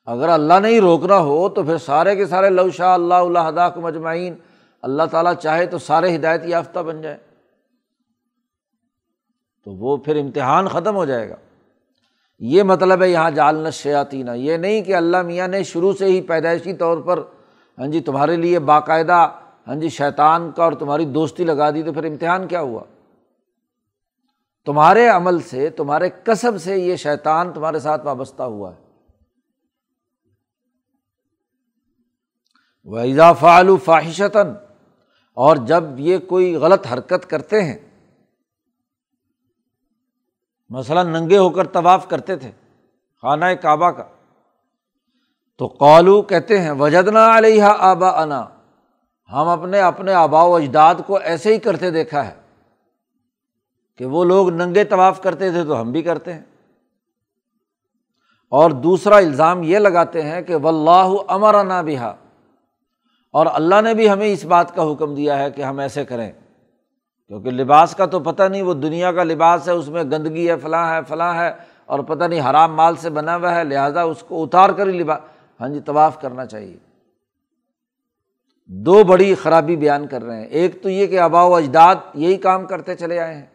اگر 0.06 0.28
اللہ 0.28 0.60
نے 0.62 0.68
ہی 0.68 0.80
روکنا 0.80 1.18
ہو 1.18 1.48
تو 1.48 1.62
پھر 1.62 1.78
سارے 1.78 2.16
کے 2.16 2.26
سارے 2.26 2.50
لو 2.50 2.70
شاہ 2.70 2.94
اللہ 2.94 3.14
اللہ 3.14 3.68
کو 3.74 3.80
مجمعین، 3.80 4.34
اللہ 4.82 5.02
تعالیٰ 5.10 5.34
چاہے 5.34 5.66
تو 5.66 5.78
سارے 5.78 6.14
ہدایت 6.16 6.44
یافتہ 6.44 6.78
بن 6.78 7.00
جائے 7.02 7.16
تو 9.64 9.70
وہ 9.70 9.96
پھر 9.96 10.16
امتحان 10.16 10.68
ختم 10.68 10.96
ہو 10.96 11.04
جائے 11.04 11.28
گا۔ 11.28 11.36
یہ 12.40 12.62
مطلب 12.62 13.02
ہے 13.02 13.08
یہاں 13.08 13.30
جالنا 13.30 13.70
شیاتی 13.70 14.22
یہ 14.34 14.56
نہیں 14.56 14.82
کہ 14.82 14.94
اللہ 14.94 15.22
میاں 15.22 15.48
نے 15.48 15.62
شروع 15.62 15.92
سے 15.92 16.06
ہی 16.06 16.20
پیدائشی 16.20 16.72
طور 16.72 16.98
پر 16.98 17.22
ہاں 17.78 17.86
جی 17.86 18.00
تمہارے 18.00 18.36
لیے 18.36 18.58
باقاعدہ 18.58 19.28
ہاں 19.66 19.74
جی 19.74 19.88
شیطان 19.88 20.50
کا 20.52 20.64
اور 20.64 20.72
تمہاری 20.72 21.04
دوستی 21.04 21.44
لگا 21.44 21.70
دی 21.70 21.82
تو 21.82 21.92
پھر 21.92 22.04
امتحان 22.04 22.46
کیا 22.48 22.60
ہوا؟ 22.60 22.82
تمہارے 24.66 25.08
عمل 25.08 25.40
سے، 25.40 25.70
تمہارے 25.70 26.08
کسب 26.24 26.60
سے 26.60 26.78
یہ 26.78 26.96
شیطان 26.96 27.52
تمہارے 27.52 27.78
ساتھ 27.78 28.06
وابستہ 28.06 28.42
ہوا 28.42 28.70
ہے۔ 28.70 28.81
وہ 32.84 32.98
اضافہ 32.98 33.46
آلو 33.46 33.76
فاحشتاً 33.76 34.54
اور 35.36 35.56
جب 35.56 35.84
یہ 35.96 36.18
کوئی 36.18 36.54
غلط 36.56 36.86
حرکت 36.92 37.30
کرتے 37.30 37.62
ہیں، 37.62 37.78
مثلاً 40.70 41.08
ننگے 41.08 41.38
ہو 41.38 41.50
کر 41.50 41.66
طواف 41.66 42.08
کرتے 42.08 42.36
تھے 42.36 42.50
خانہ 43.22 43.44
کعبہ 43.62 43.90
کا، 43.90 44.04
تو 45.56 45.66
قالو 45.66 46.22
کہتے 46.22 46.60
ہیں، 46.60 46.70
وجدنا 46.70 47.38
علیہ 47.38 47.62
آبا 47.62 48.08
انا 48.22 48.46
ہم 49.32 49.48
اپنے 49.48 49.80
اپنے 49.80 50.12
آبا 50.12 50.42
و 50.42 50.54
اجداد 50.54 50.94
کو 51.06 51.16
ایسے 51.16 51.54
ہی 51.54 51.58
کرتے 51.58 51.90
دیکھا 51.90 52.26
ہے 52.26 52.34
کہ 53.96 54.04
وہ 54.04 54.24
لوگ 54.24 54.50
ننگے 54.50 54.84
طواف 54.84 55.22
کرتے 55.22 55.50
تھے 55.50 55.64
تو 55.64 55.80
ہم 55.80 55.92
بھی 55.92 56.02
کرتے 56.02 56.32
ہیں۔ 56.32 56.42
اور 58.52 58.70
دوسرا 58.70 59.16
الزام 59.16 59.62
یہ 59.62 59.78
لگاتے 59.78 60.22
ہیں 60.22 60.42
کہ 60.42 60.56
و 60.56 60.68
اللہ 60.68 61.12
امر 61.28 61.82
بہا 61.82 62.14
اور 63.34 63.46
اللہ 63.52 63.80
نے 63.80 63.94
بھی 63.94 64.08
ہمیں 64.10 64.32
اس 64.32 64.44
بات 64.44 64.74
کا 64.74 64.82
حکم 64.92 65.14
دیا 65.14 65.38
ہے 65.38 65.50
کہ 65.50 65.62
ہم 65.62 65.78
ایسے 65.78 66.04
کریں۔ 66.04 66.30
کیونکہ 67.30 67.50
لباس 67.50 67.94
کا 67.94 68.06
تو 68.06 68.20
پتہ 68.20 68.42
نہیں، 68.42 68.62
وہ 68.62 68.74
دنیا 68.74 69.12
کا 69.12 69.24
لباس 69.24 69.68
ہے، 69.68 69.72
اس 69.72 69.88
میں 69.88 70.02
گندگی 70.04 70.48
ہے، 70.50 70.56
فلاں 70.56 70.94
ہے 70.94 70.98
فلاں 71.08 71.34
ہے، 71.34 71.50
اور 71.84 72.00
پتہ 72.00 72.24
نہیں 72.24 72.40
حرام 72.40 72.74
مال 72.76 72.96
سے 72.96 73.10
بنا 73.10 73.36
ہوا 73.36 73.54
ہے، 73.54 73.64
لہٰذا 73.64 74.02
اس 74.02 74.22
کو 74.28 74.42
اتار 74.42 74.70
کر 74.70 74.86
ہی 74.86 74.98
لباس۔ 74.98 75.20
ہاں 75.60 75.68
جی 75.68 75.80
طواف 75.80 76.20
کرنا 76.20 76.46
چاہیے۔ 76.46 76.76
دو 78.70 79.02
بڑی 79.04 79.34
خرابی 79.34 79.76
بیان 79.76 80.06
کر 80.06 80.22
رہے 80.22 80.36
ہیں۔ 80.36 80.46
ایک 80.46 80.82
تو 80.82 80.90
یہ 80.90 81.06
کہ 81.06 81.18
آبا 81.18 81.42
و 81.42 81.54
اجداد 81.54 81.96
یہی 82.14 82.36
کام 82.36 82.66
کرتے 82.66 82.94
چلے 82.94 83.18
آئے 83.18 83.34
ہیں، 83.34 83.46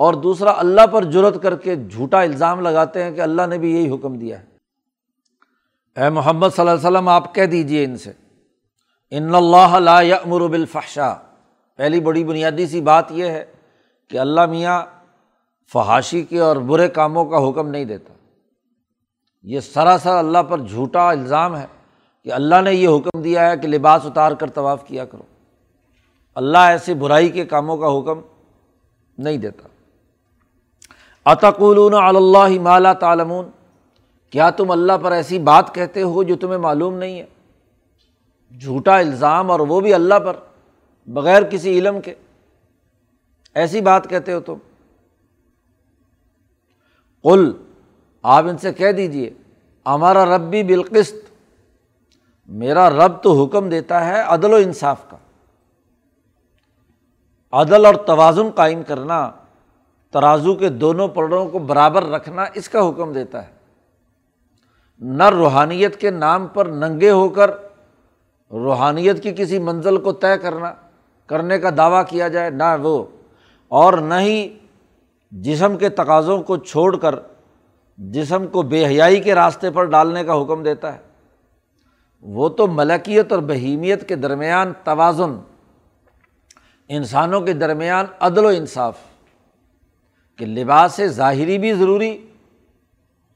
اور 0.00 0.14
دوسرا 0.14 0.52
اللہ 0.58 0.86
پر 0.86 1.04
جرت 1.04 1.42
کر 1.42 1.56
کے 1.56 1.76
جھوٹا 1.76 2.20
الزام 2.20 2.60
لگاتے 2.60 3.02
ہیں 3.04 3.10
کہ 3.10 3.20
اللہ 3.20 3.46
نے 3.46 3.58
بھی 3.58 3.74
یہی 3.74 3.90
حکم 3.94 4.18
دیا 4.18 4.40
ہے۔ 4.40 4.46
اے 5.96 6.08
محمد 6.10 6.48
صلی 6.56 6.60
اللہ 6.60 6.70
علیہ 6.70 6.88
وسلم، 6.88 7.08
آپ 7.08 7.34
کہہ 7.34 7.46
دیجیے 7.46 7.84
ان 7.84 7.96
سے۔ 7.96 8.12
ان 9.10 9.34
اللہ 9.34 9.78
لا 9.78 10.00
یامر 10.00 10.40
بالفحشاء۔ 10.40 11.14
پہلی 11.76 12.00
بڑی 12.00 12.24
بنیادی 12.24 12.66
سی 12.66 12.80
بات 12.80 13.12
یہ 13.12 13.24
ہے 13.24 13.44
کہ 14.08 14.18
اللہ 14.18 14.46
میاں 14.46 14.82
فحاشی 15.72 16.22
کے 16.22 16.40
اور 16.40 16.56
برے 16.56 16.88
کاموں 16.88 17.24
کا 17.24 17.48
حکم 17.48 17.68
نہیں 17.68 17.84
دیتا۔ 17.84 18.14
یہ 19.42 19.60
سراسر 19.60 20.10
اللہ 20.10 20.38
پر 20.48 20.58
جھوٹا 20.58 21.10
الزام 21.10 21.56
ہے 21.56 21.66
کہ 22.24 22.32
اللہ 22.32 22.60
نے 22.64 22.72
یہ 22.72 22.88
حکم 22.88 23.22
دیا 23.22 23.50
ہے 23.50 23.56
کہ 23.56 23.68
لباس 23.68 24.06
اتار 24.06 24.32
کر 24.32 24.50
طواف 24.50 24.86
کیا 24.86 25.04
کرو۔ 25.04 25.22
اللہ 26.34 26.58
ایسے 26.58 26.94
برائی 26.94 27.28
کے 27.28 27.44
کاموں 27.44 27.76
کا 27.76 27.98
حکم 27.98 28.20
نہیں 29.18 29.36
دیتا۔ 29.36 29.68
اتقولون 31.24 31.94
اللہ 31.94 32.60
مالا 32.60 32.92
تعلمون۔ 32.92 33.46
کیا 34.30 34.50
تم 34.50 34.70
اللہ 34.70 34.92
پر 35.02 35.12
ایسی 35.12 35.38
بات 35.38 35.74
کہتے 35.74 36.02
ہو 36.02 36.22
جو 36.22 36.36
تمہیں 36.36 36.58
معلوم 36.58 36.94
نہیں 36.94 37.20
ہے؟ 37.20 37.26
جھوٹا 38.60 38.98
الزام 38.98 39.50
اور 39.50 39.60
وہ 39.60 39.80
بھی 39.80 39.94
اللہ 39.94 40.14
پر، 40.14 40.36
بغیر 41.06 41.42
کسی 41.42 41.78
علم 41.78 42.00
کے۔ 42.00 42.14
ایسی 43.54 43.80
بات 43.80 44.10
کہتے 44.10 44.32
ہو 44.32 44.40
تم۔ 44.40 44.54
قل، 47.22 47.52
آپ 48.22 48.44
ان 48.44 48.58
سے 48.58 48.72
کہہ 48.72 48.92
دیجیے 48.92 49.30
ہمارا 49.86 50.24
رب 50.24 50.40
بھی 50.40 50.62
بالقست 50.62 51.14
میرا 52.48 52.90
رب 52.90 53.22
تو 53.22 53.44
حکم 53.44 53.68
دیتا 53.68 54.06
ہے 54.06 54.20
عدل 54.20 54.52
و 54.52 54.56
انصاف 54.56 55.10
کا۔ 55.10 55.16
عدل 57.52 57.86
اور 57.86 57.94
توازن 57.94 58.50
قائم 58.54 58.82
کرنا، 58.82 59.30
ترازو 60.10 60.54
کے 60.54 60.68
دونوں 60.68 61.08
پڑوں 61.08 61.48
کو 61.48 61.58
برابر 61.58 62.02
رکھنا 62.02 62.44
اس 62.54 62.68
کا 62.68 62.88
حکم 62.88 63.12
دیتا 63.12 63.46
ہے۔ 63.46 63.52
نہ 64.98 65.30
روحانیت 65.30 66.00
کے 66.00 66.10
نام 66.10 66.46
پر 66.46 66.66
ننگے 66.66 67.10
ہو 67.10 67.28
کر 67.28 67.50
روحانیت 68.50 69.22
کی 69.22 69.32
کسی 69.36 69.58
منزل 69.58 69.96
کو 69.96 70.12
طے 70.12 70.38
کرنا، 70.38 70.74
کرنے 71.26 71.58
کا 71.58 71.70
دعویٰ 71.76 72.02
کیا 72.08 72.28
جائے، 72.28 72.50
نہ 72.50 72.76
وہ۔ 72.82 73.04
اور 73.68 73.92
نہ 73.92 74.14
ہی 74.14 74.58
جسم 75.30 75.76
کے 75.76 75.88
تقاضوں 75.88 76.42
کو 76.42 76.56
چھوڑ 76.56 76.96
کر 76.96 77.14
جسم 77.98 78.46
کو 78.46 78.62
بے 78.62 78.86
حیائی 78.86 79.20
کے 79.20 79.34
راستے 79.34 79.70
پر 79.70 79.84
ڈالنے 79.84 80.24
کا 80.24 80.42
حکم 80.42 80.62
دیتا 80.62 80.94
ہے۔ 80.94 80.98
وہ 82.20 82.48
تو 82.48 82.66
ملکیت 82.66 83.32
اور 83.32 83.42
بہیمیت 83.42 84.08
کے 84.08 84.16
درمیان 84.16 84.72
توازن، 84.84 85.38
انسانوں 86.88 87.40
کے 87.40 87.52
درمیان 87.52 88.06
عدل 88.20 88.44
و 88.44 88.48
انصاف، 88.48 88.98
کہ 90.36 90.46
لباس 90.46 91.00
ظاہری 91.06 91.58
بھی 91.58 91.72
ضروری، 91.72 92.26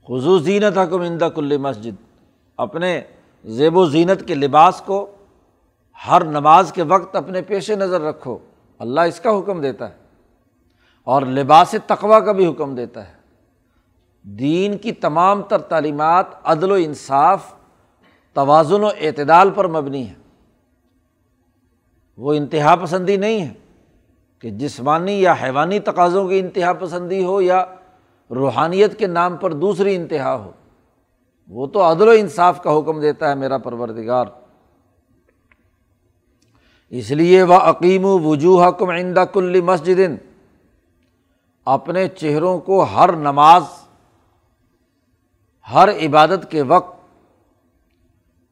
خصوص 0.04 0.42
زینت 0.42 0.78
حکم 0.78 1.00
اندہ 1.00 1.28
کل 1.34 1.56
مسجد۔ 1.56 1.94
اپنے 2.56 3.00
زیب 3.44 3.76
و 3.76 3.86
زینت 3.86 4.26
کے 4.26 4.34
لباس 4.34 4.82
کو 4.86 5.10
ہر 6.08 6.24
نماز 6.24 6.72
کے 6.72 6.82
وقت 6.82 7.16
اپنے 7.16 7.42
پیش 7.42 7.70
نظر 7.70 8.00
رکھو۔ 8.00 8.38
اللہ 8.78 9.00
اس 9.00 9.20
کا 9.20 9.38
حکم 9.38 9.60
دیتا 9.60 9.90
ہے۔ 9.90 9.94
اور 11.04 11.22
لباس 11.22 11.74
تقوا 11.86 12.20
کا 12.20 12.32
بھی 12.32 12.46
حکم 12.46 12.74
دیتا 12.74 13.08
ہے۔ 13.08 13.12
دین 14.22 14.78
کی 14.78 14.92
تمام 14.92 15.42
تر 15.42 15.58
تعلیمات 15.58 16.26
عدل 16.44 16.70
و 16.70 16.74
انصاف، 16.74 17.54
توازن 18.32 18.84
و 18.84 18.86
اعتدال 18.86 19.50
پر 19.50 19.68
مبنی 19.68 20.08
ہے 20.08 20.14
وہ 22.16 22.32
انتہا 22.32 22.76
پسندی 22.76 23.16
نہیں 23.16 23.46
ہے 23.46 23.52
کہ 24.38 24.50
جسمانی 24.50 25.22
یا 25.22 25.34
حیوانی 25.42 25.80
تقاضوں 25.80 26.28
کی 26.28 26.38
انتہا 26.38 26.72
پسندی 26.72 27.24
ہو 27.24 27.40
یا 27.40 27.64
روحانیت 28.30 28.98
کے 28.98 29.06
نام 29.06 29.36
پر 29.36 29.52
دوسری 29.52 29.96
انتہا 29.96 30.34
ہو۔ 30.34 30.50
وہ 31.48 31.66
تو 31.66 31.82
عدل 31.82 32.08
و 32.08 32.10
انصاف 32.10 32.62
کا 32.62 32.78
حکم 32.78 33.00
دیتا 33.00 33.30
ہے 33.30 33.34
میرا 33.34 33.58
پروردگار۔ 33.58 34.26
اس 36.90 37.10
لیے 37.10 37.42
وہ 37.42 37.54
عقیم 37.54 38.04
و 38.04 38.18
وجوہ 38.18 38.70
کم 38.70 38.90
آئندہ 38.90 39.20
کل 39.20 39.60
مسجد 39.60 40.00
اپنے 41.64 42.08
چہروں 42.08 42.58
کو 42.58 42.82
ہر 42.82 43.12
نماز، 43.12 43.62
ہر 45.72 45.88
عبادت 45.88 46.50
کے 46.50 46.62
وقت 46.62 47.00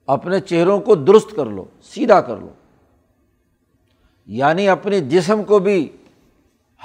اپنے 0.06 0.40
چہروں 0.40 0.80
کو 0.80 0.94
درست 0.94 1.36
کر 1.36 1.46
لو، 1.46 1.64
سیدھا 1.82 2.20
کر 2.20 2.36
لو۔ 2.36 2.48
یعنی 4.26 4.68
اپنے 4.68 5.00
جسم 5.00 5.44
کو 5.44 5.58
بھی 5.58 5.96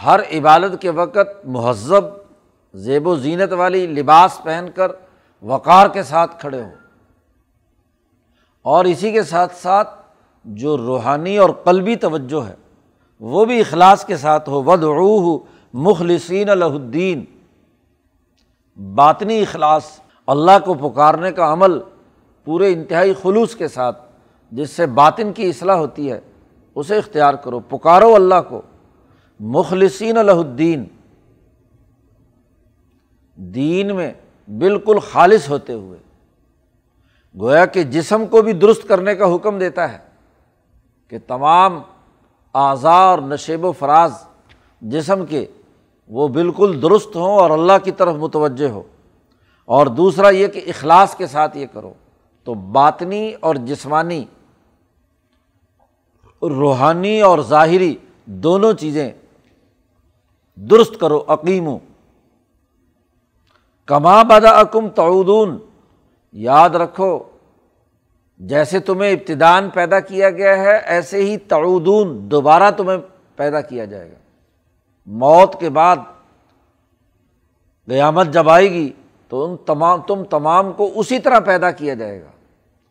ہر 0.05 0.19
عبادت 0.19 0.81
کے 0.81 0.89
وقت 0.89 1.45
مہذب، 1.45 2.03
زیب 2.73 3.07
و 3.07 3.15
زینت 3.15 3.53
والی 3.53 3.87
لباس 3.87 4.39
پہن 4.43 4.65
کر 4.75 4.91
وقار 5.41 5.87
کے 5.87 6.03
ساتھ 6.03 6.39
کھڑے 6.39 6.63
ہو۔ 6.63 6.69
اور 8.61 8.85
اسی 8.85 9.11
کے 9.11 9.23
ساتھ 9.23 9.55
ساتھ 9.55 9.89
جو 10.45 10.77
روحانی 10.77 11.37
اور 11.37 11.49
قلبی 11.49 11.95
توجہ 11.95 12.47
ہے، 12.47 12.55
وہ 13.19 13.45
بھی 13.45 13.59
اخلاص 13.59 14.05
کے 14.05 14.17
ساتھ 14.17 14.49
ہو۔ 14.49 14.63
ود 14.63 14.83
روح 14.83 15.37
مخلصین 15.73 16.49
الدین 16.49 17.25
باطنی 18.95 19.41
اخلاص 19.41 19.99
اللہ 20.27 20.65
کو 20.65 20.89
پکارنے 20.89 21.31
کا 21.31 21.53
عمل 21.53 21.79
پورے 22.45 22.73
انتہائی 22.73 23.13
خلوص 23.21 23.55
کے 23.55 23.67
ساتھ، 23.67 24.05
جس 24.51 24.69
سے 24.69 24.85
باطن 24.85 25.33
کی 25.33 25.49
اصلاح 25.49 25.75
ہوتی 25.75 26.11
ہے، 26.11 26.21
اسے 26.75 26.97
اختیار 26.97 27.33
کرو۔ 27.33 27.59
پکارو 27.59 28.15
اللہ 28.15 28.41
کو۔ 28.49 28.61
مخلصین 29.39 30.17
الدین 30.17 30.85
دین 33.35 33.95
میں 33.95 34.13
بالکل 34.47 34.99
خالص 34.99 35.49
ہوتے 35.49 35.73
ہوئے، 35.73 35.99
گویا 37.39 37.65
کہ 37.65 37.83
جسم 37.83 38.25
کو 38.25 38.41
بھی 38.41 38.53
درست 38.53 38.87
کرنے 38.87 39.15
کا 39.15 39.35
حکم 39.35 39.59
دیتا 39.59 39.91
ہے 39.91 39.97
کہ 41.07 41.17
تمام 41.27 41.81
آزار 42.53 43.19
نشیب 43.19 43.65
و 43.65 43.71
فراز 43.71 44.13
جسم 44.81 45.25
کے 45.25 45.45
وہ 46.07 46.27
بالکل 46.27 46.79
درست 46.81 47.15
ہوں 47.15 47.35
اور 47.35 47.49
اللہ 47.49 47.71
کی 47.83 47.91
طرف 47.91 48.15
متوجہ 48.15 48.69
ہو۔ 48.69 48.83
اور 49.65 49.87
دوسرا 49.87 50.29
یہ 50.29 50.47
کہ 50.47 50.61
اخلاص 50.67 51.15
کے 51.15 51.27
ساتھ 51.27 51.57
یہ 51.57 51.65
کرو۔ 51.73 51.93
تو 52.43 52.53
باطنی 52.53 53.33
اور 53.39 53.55
جسمانی، 53.55 54.25
روحانی 56.41 57.21
اور 57.21 57.39
ظاہری 57.39 57.95
دونوں 58.25 58.73
چیزیں 58.73 59.11
درست 60.55 60.99
کرو 60.99 61.23
عقیم 61.27 61.67
کما 63.85 64.23
بدا 64.23 64.49
اکم 64.49 64.89
تعودون، 64.89 65.57
یاد 66.31 66.69
رکھو، 66.69 67.23
جیسے 68.37 68.79
تمہیں 68.79 69.11
ابتدان 69.11 69.69
پیدا 69.69 69.99
کیا 69.99 70.29
گیا 70.29 70.57
ہے، 70.57 70.77
ایسے 70.77 71.17
ہی 71.17 71.37
تعودون 71.37 72.31
دوبارہ 72.31 72.71
تمہیں 72.71 72.97
پیدا 73.35 73.61
کیا 73.61 73.85
جائے 73.85 74.09
گا۔ 74.09 74.15
موت 75.05 75.59
کے 75.59 75.69
بعد 75.69 75.97
قیامت 77.87 78.27
جب 78.27 78.49
آئے 78.49 78.71
گی، 78.71 78.93
تو 79.29 79.45
ان 79.45 79.57
تمام، 79.65 80.01
تم 80.01 80.23
تمام 80.23 80.73
کو 80.73 80.91
اسی 80.95 81.19
طرح 81.19 81.39
پیدا 81.39 81.71
کیا 81.71 81.93
جائے 81.93 82.21
گا۔ 82.21 82.29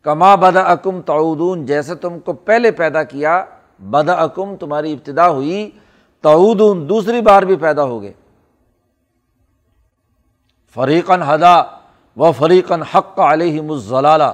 کما 0.01 0.35
بد 0.35 0.57
اکم 0.57 1.01
تعودون، 1.01 1.65
جیسے 1.65 1.95
تم 1.95 2.19
کو 2.19 2.33
پہلے 2.33 2.71
پیدا 2.71 3.03
کیا 3.03 3.45
بد 3.79 4.09
اکم 4.09 4.55
تمہاری 4.55 4.93
ابتدا 4.93 5.29
ہوئی، 5.29 5.71
تعودون 6.21 6.89
دوسری 6.89 7.21
بار 7.21 7.43
بھی 7.43 7.55
پیدا 7.55 7.83
ہو 7.83 8.01
گئے 8.01 8.13
فریقن 10.75 11.21
ہدا 11.21 11.63
و 12.17 12.31
فریقن 12.31 12.81
حق 12.81 13.19
علیہ 13.19 13.61
مزلالہ 13.61 14.33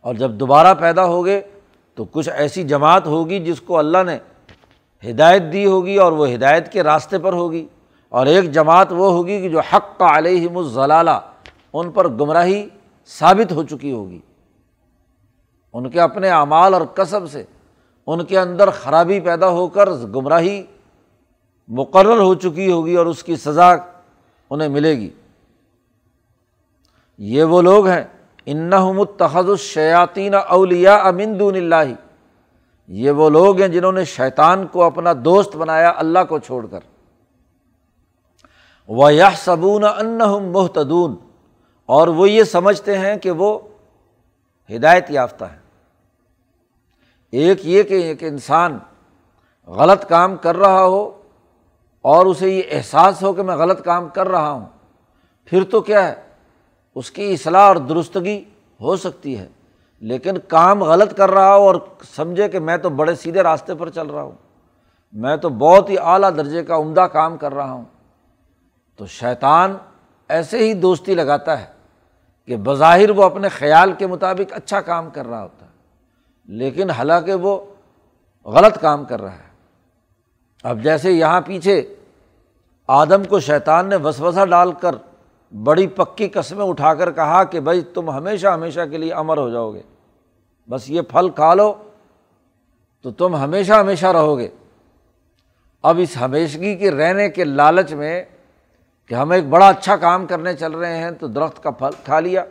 اور 0.00 0.14
جب 0.14 0.30
دوبارہ 0.30 0.74
پیدا 0.74 1.04
ہوگے 1.04 1.40
تو 1.94 2.04
کچھ 2.04 2.28
ایسی 2.28 2.64
جماعت 2.64 3.06
ہوگی 3.06 3.38
جس 3.38 3.60
کو 3.60 3.78
اللہ 3.78 3.98
نے 4.06 4.18
ہدایت 5.10 5.42
دی 5.52 5.66
ہوگی 5.66 5.96
اور 5.96 6.12
وہ 6.12 6.28
ہدایت 6.28 6.72
کے 6.72 6.82
راستے 6.82 7.18
پر 7.18 7.32
ہوگی۔ 7.32 7.66
اور 8.08 8.26
ایک 8.26 8.52
جماعت 8.52 8.92
وہ 8.92 9.12
ہوگی 9.12 9.40
کہ 9.40 9.48
جو 9.48 9.60
حق 9.60 9.98
کا 9.98 10.18
علیہم 10.18 10.58
الضلالہ 10.58 11.20
ان 11.72 11.90
پر 11.90 12.08
گمراہی 12.08 12.68
ثابت 13.06 13.52
ہو 13.52 13.62
چکی 13.62 13.92
ہوگی۔ 13.92 14.20
ان 15.72 15.90
کے 15.90 16.00
اپنے 16.00 16.30
اعمال 16.30 16.74
اور 16.74 16.82
کسب 16.82 17.20
سے 17.30 17.44
ان 18.06 18.24
کے 18.24 18.38
اندر 18.38 18.70
خرابی 18.70 19.20
پیدا 19.20 19.48
ہو 19.48 19.68
کر 19.68 19.90
گمراہی 19.90 20.62
مقرر 21.68 22.18
ہو 22.18 22.34
چکی 22.34 22.72
ہوگی 22.72 22.94
اور 22.94 23.06
اس 23.06 23.22
کی 23.22 23.36
سزا 23.36 23.74
انہیں 24.50 24.68
ملے 24.68 24.94
گی۔ 24.94 25.10
یہ 27.18 27.44
وہ 27.44 27.62
لوگ 27.62 27.86
ہیں 27.86 28.04
انحمتخذ 28.46 29.50
الشیاطین 29.50 30.34
اولیا 30.34 30.96
امن 30.96 31.40
دون 31.40 31.56
اللہ۔ 31.56 31.92
یہ 32.88 33.10
وہ 33.10 33.30
لوگ 33.30 33.60
ہیں 33.60 33.68
جنہوں 33.68 33.92
نے 33.92 34.04
شیطان 34.04 34.66
کو 34.66 34.82
اپنا 34.82 35.12
دوست 35.24 35.56
بنایا 35.56 35.92
اللہ 35.96 36.18
کو 36.28 36.38
چھوڑ 36.38 36.66
کر۔ 36.66 36.80
وہ 38.88 39.14
یہ 39.14 39.24
صبون 39.36 39.84
ان 39.84 40.20
اس 56.94 57.10
کی 57.10 57.32
اصلاح 57.32 57.62
اور 57.62 57.76
درستگی 57.76 58.44
ہو 58.80 58.96
سکتی 58.96 59.38
ہے۔ 59.38 59.48
لیکن 60.00 60.38
کام 60.38 60.82
غلط 60.84 61.16
کر 61.16 61.30
رہا 61.30 61.54
ہو 61.56 61.62
اور 61.62 61.74
سمجھے 62.16 62.48
کہ 62.48 62.58
میں 62.58 62.76
تو 62.76 62.90
بڑے 62.90 63.14
سیدھے 63.14 63.42
راستے 63.42 63.74
پر 63.74 63.90
چل 63.90 64.06
رہا 64.06 64.22
ہوں، 64.22 64.32
میں 65.12 65.36
تو 65.36 65.48
بہت 65.48 65.90
ہی 65.90 65.96
اعلیٰ 65.98 66.30
درجے 66.36 66.62
کا 66.64 66.76
عمدہ 66.76 67.00
کام 67.00 67.36
کر 67.36 67.54
رہا 67.54 67.70
ہوں۔ 67.72 67.84
تو 68.96 69.06
شیطان 69.06 69.76
ایسے 70.28 70.58
ہی 70.58 70.72
دوستی 70.74 71.14
لگاتا 71.14 71.60
ہے 71.60 71.66
کہ 72.48 72.56
بظاہر 72.56 73.10
وہ 73.10 73.24
اپنے 73.24 73.48
خیال 73.48 73.92
کے 73.92 74.06
مطابق 74.06 74.52
اچھا 74.52 74.80
کام 74.80 75.10
کر 75.10 75.26
رہا 75.26 75.42
ہوتا 75.42 75.66
ہے، 75.66 75.70
لیکن 76.48 76.90
حالانکہ 76.90 77.34
وہ 77.34 77.58
غلط 78.46 78.80
کام 78.80 79.04
کر 79.04 79.22
رہا 79.22 79.32
ہے۔ 79.32 79.52
اب 80.62 80.82
جیسے 80.82 81.12
یہاں 81.12 81.40
پیچھے 81.40 81.94
آدم 82.86 83.24
کو 83.24 83.40
شیطان 83.40 83.88
نے 83.88 83.96
وسوسہ 83.96 84.44
ڈال 84.44 84.72
کر 84.72 84.94
بڑی 85.62 85.86
پکی 85.86 86.28
قسمیں 86.28 86.64
اٹھا 86.64 86.94
کر 86.94 87.12
کہا 87.12 87.44
کہ 87.44 87.60
بھائی 87.60 87.80
تم 87.80 88.10
ہمیشہ 88.10 88.46
ہمیشہ 88.46 88.80
کے 88.90 88.98
لیے 88.98 89.12
امر 89.12 89.36
ہو 89.36 89.50
جاؤ 89.50 89.74
گے۔ 89.74 89.82
بس 90.70 90.90
یہ 90.90 91.02
پھل 91.02 91.28
کھا 91.28 91.54
لو 91.54 91.74
تو 93.02 93.10
تم 93.10 93.36
ہمیشہ 93.36 93.72
ہمیشہ 93.72 94.06
رہو 94.06 94.38
گے۔ 94.38 94.48
اب 95.82 95.98
اس 96.02 96.16
ہمیشگی 96.20 96.76
کے 96.76 96.90
رہنے 96.90 97.28
کے 97.28 97.44
لالچ 97.44 97.92
میں 97.92 98.24
کہ 99.08 99.14
ہم 99.14 99.30
ایک 99.30 99.44
بڑا 99.44 99.68
اچھا 99.68 99.96
کام 99.96 100.26
کرنے 100.26 100.54
چل 100.54 100.72
رہے 100.72 100.96
ہیں 100.96 101.10
تو 101.10 101.26
درخت 101.26 101.62
کا 101.62 101.70
پھل 101.70 101.90
کھا 102.04 102.20
لیا، 102.20 102.44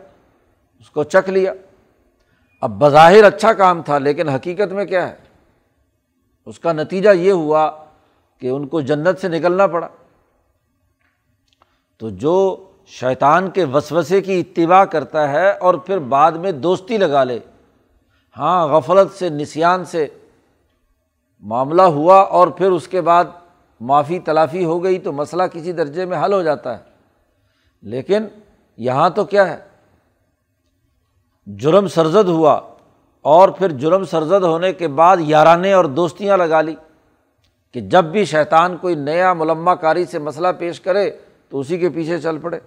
اس 0.80 0.90
کو 0.90 1.04
چکھ 1.04 1.30
لیا۔ 1.30 1.52
اب 2.60 2.70
بظاہر 2.70 3.24
اچھا 3.24 3.52
کام 3.52 3.82
تھا، 3.82 3.98
لیکن 3.98 4.28
حقیقت 4.28 4.72
میں 4.72 4.84
کیا 4.84 5.08
ہے؟ 5.08 5.14
اس 6.46 6.58
کا 6.58 6.72
نتیجہ 6.72 7.10
یہ 7.10 7.32
ہوا 7.32 7.84
کہ 8.38 8.48
ان 8.48 8.66
کو 8.66 8.80
جنت 8.80 9.20
سے 9.20 9.28
نکلنا 9.28 9.66
پڑا۔ 9.66 9.88
تو 11.98 12.10
جو 12.10 12.66
شیطان 12.86 13.50
کے 13.50 13.64
وسوسے 13.64 14.20
کی 14.20 14.40
اتباع 14.40 14.84
کرتا 14.84 15.28
ہے 15.28 15.52
اور 15.52 15.74
پھر 15.74 15.98
بعد 15.98 16.32
میں 16.32 16.52
دوستی 16.52 16.98
لگا 16.98 17.24
لے۔ 17.24 17.38
ہاں 18.38 18.68
غفلت 18.68 19.18
سے 19.18 19.28
نسان 19.28 19.84
سے 19.84 20.06
معاملہ 21.40 21.82
ہوا 21.82 22.20
اور 22.20 22.48
پھر 22.48 22.70
اس 22.70 22.88
کے 22.88 23.00
بعد 23.00 23.24
معافی، 23.80 24.18
تلافی 24.18 24.64
ہو 24.64 24.84
گئی 24.84 24.98
تو 24.98 25.12
مسئلہ 25.12 25.42
کسی 25.52 25.72
درجے 25.72 26.04
میں 26.04 26.24
حل 26.24 26.32
ہو 26.32 26.42
جاتا 26.42 26.78
ہے۔ 26.78 26.82
لیکن 27.82 28.26
یہاں 28.76 29.10
تو 29.10 29.24
کیا 29.24 29.48
ہے؟ 29.48 29.56
جرم 31.46 31.86
سرزد 31.86 32.28
ہوا 32.28 32.60
اور 33.22 33.48
پھر 33.48 33.68
جرم 33.68 34.04
سرزد 34.04 34.44
ہونے 34.44 34.72
کے 34.72 34.88
بعد 34.88 35.16
یارانے 35.20 35.72
اور 35.72 35.84
دوستیاں 35.84 36.36
لگا 36.36 36.60
لی 36.60 36.74
کہ 37.72 37.80
جب 37.80 38.04
بھی 38.04 38.24
شیطان 38.24 38.76
کوئی 38.76 38.94
نیا 38.94 39.32
ملمہ 39.32 39.70
کاری 39.70 40.04
سے 40.04 40.18
مسئلہ 40.18 40.48
پیش 40.58 40.80
کرے 40.80 41.10
تو 41.48 41.60
اسی 41.60 41.78
کے 41.78 41.88
پیچھے 41.88 42.18
چل 42.18 42.38
پڑے۔ 42.38 42.58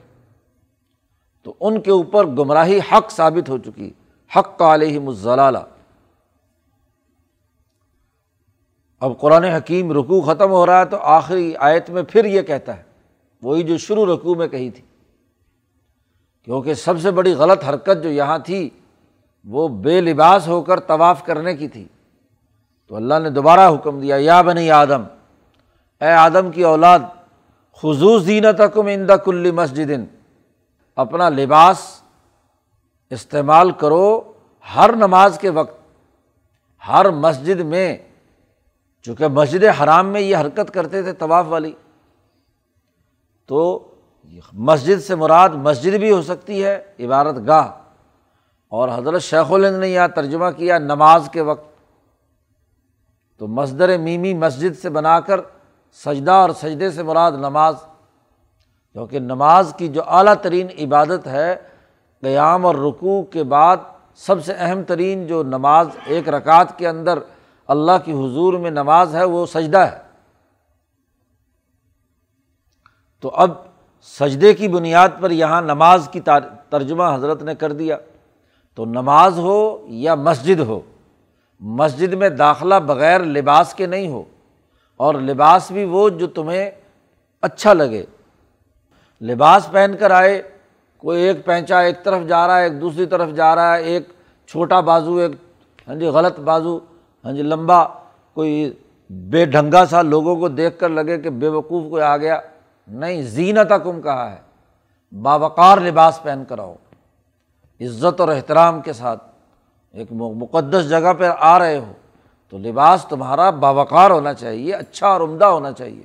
تو 1.43 1.53
ان 1.59 1.81
کے 1.81 1.91
اوپر 1.91 2.25
گمراہی 2.25 2.79
حق 2.91 3.11
ثابت 3.11 3.49
ہو 3.49 3.57
چکی۔ 3.57 3.91
حق 4.35 4.59
کا 4.59 4.73
علیہ 4.73 4.99
مزلالہ 4.99 5.57
اب 8.99 9.19
قرآن 9.19 9.43
حکیم 9.43 9.91
رکو 9.91 10.21
ختم 10.21 10.51
ہو 10.51 10.65
رہا 10.65 10.79
ہے 10.79 10.85
تو 10.85 10.97
آخری 10.97 11.55
آیت 11.55 11.89
میں 11.89 12.03
پھر 12.03 12.25
یہ 12.25 12.41
کہتا 12.41 12.77
ہے۔ 12.77 12.83
وہی 13.43 13.63
جو 13.63 13.77
شروع 13.77 14.15
رکوع 14.15 14.35
میں 14.35 14.47
کہی 14.47 14.69
تھی۔ 14.69 14.83
کیونکہ 16.43 16.73
سب 16.73 17.01
سے 17.01 17.11
بڑی 17.11 17.33
غلط 17.33 17.63
حرکت 17.69 18.03
جو 18.03 18.09
یہاں 18.09 18.39
تھی، 18.39 18.69
وہ 19.45 19.67
بے 19.67 20.01
لباس 20.01 20.47
ہو 20.47 20.61
کر 20.61 20.79
طواف 20.79 21.25
کرنے 21.25 21.55
کی 21.55 21.67
تھی۔ 21.67 21.87
تو 22.87 22.95
اللہ 22.95 23.19
نے 23.23 23.29
دوبارہ 23.29 23.75
حکم 23.75 23.99
دیا، 23.99 24.15
یا 24.19 24.41
بنی 24.41 24.71
آدم، 24.71 25.03
اے 26.01 26.11
آدم 26.11 26.51
کی 26.51 26.63
اولاد 26.63 26.99
خصوص 27.75 28.23
زینت 28.23 28.61
کم 28.73 28.87
اندہ 28.87 29.15
کلی 29.25 29.51
مسجد 29.51 29.91
اپنا 30.97 31.29
لباس 31.29 32.01
استعمال 33.09 33.71
کرو 33.71 34.33
ہر 34.75 34.95
نماز 34.95 35.37
کے 35.41 35.49
وقت، 35.49 35.79
ہر 36.87 37.09
مسجد 37.09 37.59
میں، 37.59 37.97
چونکہ 39.01 39.27
مسجد 39.27 39.63
حرام 39.63 40.07
میں 40.07 40.21
یہ 40.21 40.37
حرکت 40.37 40.73
کرتے 40.73 41.03
تھے 41.03 41.13
طواف 41.13 41.45
والی۔ 41.47 41.73
تو 43.45 43.91
مسجد 44.53 45.03
سے 45.03 45.15
مراد 45.15 45.49
مسجد 45.49 45.97
بھی 45.99 46.11
ہو 46.11 46.21
سکتی 46.21 46.65
ہے، 46.65 46.93
عبارت 46.99 47.35
گاہ۔ 47.47 47.67
اور 48.67 48.89
حضرت 48.89 49.21
شیخ 49.21 49.51
الند 49.51 49.79
نے 49.79 49.89
یہاں 49.89 50.07
ترجمہ 50.07 50.49
کیا 50.57 50.77
نماز 50.77 51.29
کے 51.31 51.41
وقت۔ 51.41 51.75
تو 53.37 53.47
مصدر 53.47 53.97
میمی 53.97 54.33
مسجد 54.33 54.79
سے 54.81 54.89
بنا 54.89 55.19
کر 55.19 55.39
سجدہ 55.93 56.31
اور 56.31 56.49
سجدے 56.49 56.91
سے 56.91 57.03
مراد 57.03 57.31
نماز۔ 57.31 57.75
کیونکہ 58.97 59.19
نماز 59.19 59.73
کی 59.77 59.87
جو 59.87 60.01
اعلیٰ 60.07 60.33
ترین 60.41 60.67
عبادت 60.79 61.27
ہے، 61.27 61.55
قیام 62.23 62.65
اور 62.65 62.75
رکوع 62.75 63.21
کے 63.23 63.43
بعد 63.43 63.77
سب 64.17 64.43
سے 64.45 64.53
اہم 64.57 64.81
ترین 64.83 65.27
جو 65.27 65.41
نماز 65.43 65.87
ایک 66.05 66.29
رکعت 66.29 66.77
کے 66.77 66.87
اندر 66.87 67.19
اللہ 67.69 67.97
کی 68.05 68.11
حضور 68.11 68.53
میں 68.53 68.71
نماز 68.71 69.15
ہے، 69.15 69.23
وہ 69.23 69.45
سجدہ 69.45 69.77
ہے۔ 69.77 69.99
تو 73.21 73.31
اب 73.35 73.51
سجدے 74.19 74.53
کی 74.53 74.67
بنیاد 74.67 75.21
پر 75.21 75.31
یہاں 75.31 75.61
نماز 75.61 76.09
کی 76.11 76.21
ترجمہ 76.69 77.13
حضرت 77.13 77.43
نے 77.43 77.55
کر 77.55 77.71
دیا۔ 77.73 77.97
تو 78.77 78.85
نماز 78.85 79.39
ہو 79.39 79.85
یا 80.01 80.15
مسجد 80.15 80.59
ہو، 80.59 80.81
مسجد 81.61 82.13
میں 82.13 82.29
داخلہ 82.29 82.75
بغیر 82.87 83.21
لباس 83.21 83.73
کے 83.73 83.85
نہیں 83.85 84.07
ہو، 84.07 84.23
اور 84.99 85.15
لباس 85.15 85.71
بھی 85.71 85.85
وہ 85.85 86.09
جو 86.09 86.27
تمہیں 86.27 86.69
اچھا 87.43 87.73
لگے۔ 87.73 88.05
لباس 89.21 89.67
پہن 89.71 89.95
کر 89.99 90.11
آئے، 90.11 90.41
کوئی 90.97 91.21
ایک 91.21 91.45
پینچا 91.45 91.79
ایک 91.79 92.03
طرف 92.03 92.23
جا 92.27 92.47
رہا 92.47 92.57
ہے، 92.57 92.63
ایک 92.63 92.81
دوسری 92.81 93.05
طرف 93.05 93.29
جا 93.29 93.55
رہا 93.55 93.77
ہے، 93.77 93.83
ایک 93.83 94.09
چھوٹا 94.47 94.79
بازو، 94.79 95.15
ایک 95.15 95.31
ہاں 95.87 95.95
جی 95.95 96.05
غلط 96.05 96.39
بازو 96.39 96.77
ہاں 97.25 97.31
جی 97.31 97.41
لمبا، 97.41 97.83
کوئی 98.33 98.73
بے 99.09 99.45
ڈھنگا 99.45 99.85
سا 99.85 100.01
لوگوں 100.01 100.35
کو 100.35 100.47
دیکھ 100.47 100.79
کر 100.79 100.89
لگے 100.89 101.17
کہ 101.17 101.29
بے 101.29 101.47
وقوف 101.47 101.89
کوئی 101.89 102.03
آ 102.03 102.17
گیا۔ 102.17 102.39
نہیں 102.87 103.21
زینت 103.21 103.73
کم 103.83 104.01
کہا 104.01 104.31
ہے، 104.31 104.41
باوقار 105.21 105.77
لباس 105.77 106.19
پہن 106.23 106.43
کر 106.47 106.59
آؤ۔ 106.59 106.75
عزت 107.81 108.19
اور 108.19 108.29
احترام 108.29 108.81
کے 108.81 108.93
ساتھ 108.93 109.23
ایک 109.93 110.07
مقدس 110.11 110.89
جگہ 110.89 111.13
پہ 111.17 111.29
آ 111.39 111.59
رہے 111.59 111.77
ہو۔ 111.77 111.93
تو 112.49 112.57
لباس 112.57 113.05
تمہارا 113.09 113.49
باوقار 113.49 114.11
ہونا 114.11 114.33
چاہیے 114.33 114.73
اچھا 114.73 115.07
اور 115.07 115.21
عمدہ 115.21 115.45
ہونا 115.45 115.71
چاہیے۔ 115.71 116.03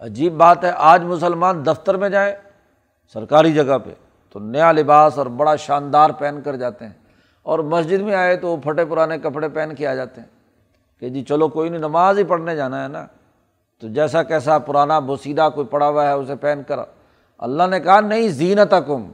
عجیب 0.00 0.32
بات 0.32 0.64
ہے، 0.64 0.70
آج 0.76 1.04
مسلمان 1.04 1.66
دفتر 1.66 1.96
میں 1.96 2.08
جائیں 2.08 2.34
سرکاری 3.12 3.52
جگہ 3.52 3.78
پہ 3.84 3.90
تو 4.32 4.38
نیا 4.38 4.72
لباس 4.72 5.18
اور 5.18 5.26
بڑا 5.26 5.56
شاندار 5.56 6.10
پہن 6.10 6.40
کر 6.44 6.56
جاتے 6.56 6.86
ہیں۔ 6.86 6.92
اور 7.42 7.58
مسجد 7.58 8.00
میں 8.00 8.14
آئے 8.14 8.36
تو 8.36 8.48
وہ 8.48 8.56
پھٹے 8.56 8.84
پرانے 8.84 9.18
کپڑے 9.18 9.48
پہن 9.48 9.74
کے 9.78 9.86
آ 9.86 9.94
جاتے 9.94 10.20
ہیں 10.20 10.28
کہ 11.00 11.08
جی 11.08 11.22
چلو 11.22 11.48
کوئی 11.48 11.70
نہیں، 11.70 11.80
نماز 11.80 12.18
ہی 12.18 12.24
پڑھنے 12.24 12.56
جانا 12.56 12.82
ہے 12.82 12.88
نا۔ 12.88 13.06
تو 13.80 13.88
جیسا 13.88 14.22
کیسا 14.22 14.58
پرانا 14.58 14.98
بوسیدہ 14.98 15.48
کوئی 15.54 15.66
پڑا 15.66 15.88
ہوا 15.88 16.06
ہے 16.06 16.12
اسے 16.12 16.36
پہن 16.36 16.60
کر۔ 16.66 16.76
اللہ 17.38 17.62
نے 17.70 17.80
کہا، 17.80 18.00
نہیں 18.00 18.28
زینت 18.28 18.74
کم 18.86 19.10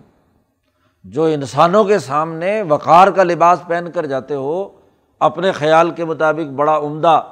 جو 1.05 1.25
انسانوں 1.25 1.85
کے 1.85 1.99
سامنے 1.99 2.62
وقار 2.62 3.09
کا 3.09 3.23
لباس 3.23 3.59
پہن 3.66 3.85
کر 3.95 4.07
جاتے 4.07 4.35
ہو، 4.35 4.68
اپنے 5.21 5.53
خیال 5.53 5.90
کے 5.90 6.05
مطابق 6.05 6.51
بڑا 6.51 6.79
عمدہ، 6.79 7.23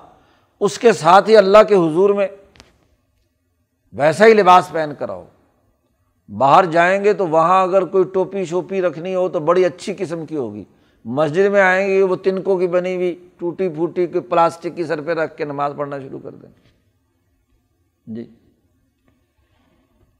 اس 0.60 0.78
کے 0.78 0.92
ساتھ 0.92 1.28
ہی 1.28 1.36
اللہ 1.36 1.58
کے 1.68 1.74
حضور 1.74 2.10
میں 2.10 2.28
ویسا 3.92 4.26
ہی 4.26 4.34
لباس 4.34 4.70
پہن 4.72 4.92
کر 4.98 5.08
آؤ۔ 5.08 5.24
باہر 6.38 6.64
جائیں 6.64 7.04
گے 7.04 7.12
تو 7.12 7.26
وہاں 7.26 7.62
اگر 7.62 7.84
کوئی 7.84 8.04
ٹوپی 8.04 8.44
شوپی 8.44 8.82
رکھنی 8.82 9.14
ہو 9.14 9.28
تو 9.28 9.40
بڑی 9.40 9.64
اچھی 9.64 9.94
قسم 9.98 10.26
کی 10.26 10.36
ہوگی۔ 10.36 10.64
مسجد 11.04 11.50
میں 11.50 11.60
آئیں 11.60 11.88
گے 11.88 12.02
وہ 12.02 12.16
تنکوں 12.16 12.58
کی 12.58 12.66
بنی 12.66 12.96
ہوئی 12.96 13.28
ٹوٹی 13.38 13.68
پھوٹی 13.68 14.06
کی 14.06 14.20
پلاسٹک 14.20 14.76
کی 14.76 14.84
سر 14.84 15.00
پہ 15.00 15.12
رکھ 15.12 15.36
کے 15.36 15.44
نماز 15.44 15.72
پڑھنا 15.76 15.98
شروع 15.98 16.18
کر 16.22 16.30
دیں۔ 16.30 16.48
جی۔ 18.06 18.30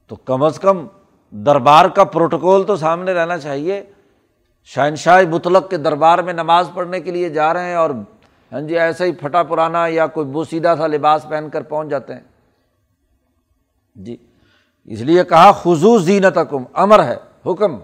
تو 0.07 0.15
کم 0.15 0.43
از 0.43 0.59
کم 0.59 0.87
دربار 1.31 1.85
کا 1.85 2.03
پروٹوکول 2.03 2.63
تو 2.63 2.75
سامنے 2.75 3.13
رہنا 3.13 3.37
چاہیے۔ 3.37 3.83
شہنشاہ 4.63 5.21
مطلق 5.29 5.69
کے 5.69 5.77
دربار 5.77 6.19
میں 6.19 6.33
نماز 6.33 6.69
پڑھنے 6.73 6.99
کے 6.99 7.11
لیے 7.11 7.29
جا 7.29 7.53
رہے 7.53 7.65
ہیں 7.65 7.75
اور 7.75 7.89
ہاں 8.51 8.61
جی 8.61 8.79
ایسا 8.79 9.05
ہی 9.05 9.11
پھٹا 9.11 9.43
پرانا 9.43 9.87
یا 9.87 10.07
کوئی 10.07 10.27
بوسیدہ 10.27 10.75
سا 10.77 10.87
لباس 10.87 11.25
پہن 11.29 11.49
کر 11.53 11.61
پہنچ 11.61 11.89
جاتے 11.89 12.13
ہیں۔ 12.13 12.30
جی۔ 13.95 14.17
اس 14.85 15.01
لیے 15.01 15.23
کہا 15.23 15.51
خزو 15.51 15.97
زینت 15.97 16.37
حکم 16.37 16.63
امر 16.73 17.03
ہے، 17.03 17.17
حکم 17.45 17.77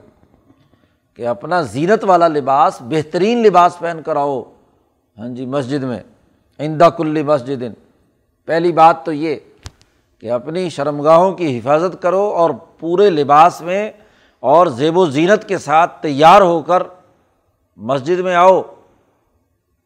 کہ 1.13 1.27
اپنا 1.27 1.61
زینت 1.61 2.03
والا 2.03 2.27
لباس، 2.27 2.81
بہترین 2.81 3.43
لباس 3.43 3.79
پہن 3.79 3.99
کر 4.05 4.15
آؤ۔ 4.15 4.43
ہاں 5.17 5.29
جی 5.29 5.45
مسجد 5.45 5.83
میں 5.83 5.99
آئندہ 6.59 6.89
کلی 6.97 7.23
مسجد۔ 7.23 7.63
پہلی 8.45 8.71
بات 8.71 9.05
تو 9.05 9.11
یہ 9.11 9.35
کہ 10.19 10.31
اپنی 10.31 10.69
شرمگاہوں 10.69 11.31
کی 11.31 11.59
حفاظت 11.59 12.01
کرو 12.01 12.21
اور 12.21 12.49
پورے 12.79 13.09
لباس 13.09 13.61
میں 13.61 13.91
اور 14.39 14.67
زیب 14.67 14.97
و 14.97 15.05
زینت 15.05 15.47
کے 15.47 15.57
ساتھ 15.57 16.01
تیار 16.01 16.41
ہو 16.41 16.61
کر 16.61 16.83
مسجد 17.77 18.19
میں 18.19 18.35
آؤ۔ 18.35 18.61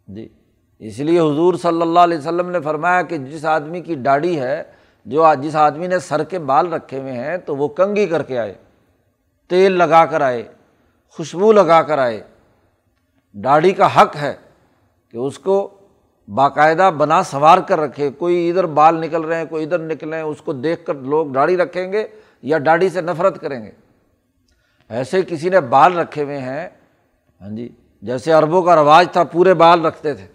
جی 0.08 0.28
اس 0.80 1.00
لیے 1.00 1.20
حضور 1.20 1.54
صلی 1.54 1.82
اللہ 1.82 2.00
علیہ 2.00 2.18
وسلم 2.18 2.50
نے 2.50 2.60
فرمایا 2.60 3.02
کہ 3.02 3.18
جس 3.18 3.46
آدمی 3.46 3.82
کی 3.82 3.96
ڈاڑی 3.96 4.40
ہے 4.40 4.64
جو 5.06 5.26
جس 5.42 5.56
آدمی 5.56 5.88
نے 5.88 6.00
سر 6.00 6.24
کے 6.24 6.40
بال 6.40 6.74
رکھے 6.74 7.00
ہوئے 7.00 7.14
ہیں 7.14 7.38
تو 7.38 7.56
وہ 7.56 7.68
کنگھی 7.68 8.08
کر 8.08 8.24
کے 8.24 8.40
آئے، 8.40 8.54
تیل 9.50 9.72
لگا 9.72 10.06
کر 10.06 10.22
آئے، 10.22 10.44
خوشبو 11.10 11.52
لگا 11.52 11.82
کر 11.82 11.98
آئے۔ 11.98 12.22
ڈاڑھی 13.34 13.72
کا 13.72 14.02
حق 14.02 14.16
ہے 14.16 14.34
کہ 15.10 15.18
اس 15.18 15.40
کو 15.40 15.70
باقاعدہ 16.28 16.92
بنا 16.98 17.24
سنوار 17.24 17.58
کر 17.58 17.80
رکھے۔ 17.80 18.10
کوئی 18.12 18.50
ادھر 18.50 18.66
بال 18.66 19.02
نکل 19.02 19.22
رہے 19.22 19.36
ہیں، 19.36 19.46
کوئی 19.46 19.64
ادھر 19.64 19.80
نکلے 19.80 20.16
ہیں، 20.16 20.24
اس 20.24 20.42
کو 20.42 20.54
دیکھ 20.54 20.86
کر 20.86 20.94
لوگ 20.94 21.28
داڑھی 21.28 21.58
رکھیں 21.58 21.92
گے 21.92 22.08
یا 22.42 22.58
داڑھی 22.66 22.90
سے 22.90 23.02
نفرت 23.02 23.42
کریں 23.42 23.66
گے۔ 23.66 23.72
ایسے 24.90 25.22
کسی 25.22 25.50
نے 25.50 25.60
بال 25.60 25.98
رکھے 25.98 26.24
ہوئے 26.24 26.38
ہیں 26.38 26.70
ہاں 27.42 27.50
جی 27.50 27.70
جیسے 28.02 28.32
عربوں 28.32 28.64
کا 28.64 28.76
رواج 28.76 29.08
تھا، 29.12 29.24
پورے 29.24 29.54
بال 29.54 29.86
رکھتے 29.86 30.14
تھے۔ 30.14 30.26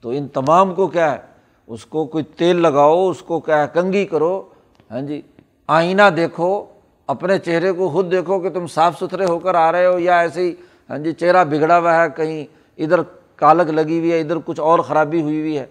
تو 0.00 0.10
ان 0.10 0.28
تمام 0.28 0.74
کو 0.74 0.88
کیا 0.88 1.12
ہے؟ 1.12 1.33
اس 1.66 1.86
کو 1.86 2.06
کوئی 2.06 2.24
تیل 2.24 2.56
لگاؤ، 2.56 3.10
اس 3.10 3.22
کو 3.22 3.40
کیا 3.40 3.62
ہے 3.62 3.66
کنگھی 3.74 4.06
کرو۔ 4.06 4.42
ہاں 4.90 5.00
جی 5.00 5.22
آئینہ 5.66 6.10
دیکھو، 6.16 6.64
اپنے 7.06 7.38
چہرے 7.38 7.72
کو 7.72 7.88
خود 7.88 8.10
دیکھو 8.10 8.40
کہ 8.40 8.50
تم 8.50 8.66
صاف 8.66 8.98
ستھرے 8.98 9.24
ہو 9.24 9.38
کر 9.38 9.54
آ 9.54 9.72
رہے 9.72 9.86
ہو 9.86 9.98
یا 9.98 10.18
ایسے 10.18 10.42
ہی 10.42 10.54
ہاں 10.90 10.98
جی 10.98 11.12
چہرہ 11.12 11.44
بگڑا 11.44 11.78
ہوا 11.78 12.02
ہے، 12.02 12.06
کہیں 12.16 12.44
ادھر 12.78 13.00
کالک 13.36 13.70
لگی 13.70 13.98
ہوئی 13.98 14.12
ہے، 14.12 14.20
ادھر 14.20 14.36
کچھ 14.44 14.60
اور 14.60 14.78
خرابی 14.78 15.22
ہوئی 15.22 15.40
ہوئی 15.40 15.58
ہے۔ 15.58 15.66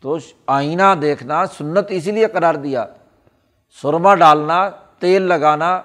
تو 0.00 0.18
آئینہ 0.46 0.94
دیکھنا 1.02 1.46
سنت 1.46 1.86
اسی 1.88 2.10
لیے 2.10 2.26
قرار 2.26 2.54
دیا۔ 2.54 2.86
سرما 3.82 4.14
ڈالنا، 4.14 4.70
تیل 4.98 5.22
لگانا، 5.22 5.82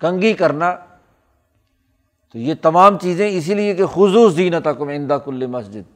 کنگھی 0.00 0.32
کرنا۔ 0.32 0.76
تو 2.32 2.38
یہ 2.38 2.54
تمام 2.62 2.98
چیزیں 2.98 3.28
اسی 3.28 3.54
لیے 3.54 3.74
کہ 3.74 3.86
خصوص 3.86 4.34
زینت 4.34 4.66
حکم 4.66 4.88
اندہ 4.88 5.18
کل 5.24 5.46
مسجد۔ 5.46 5.95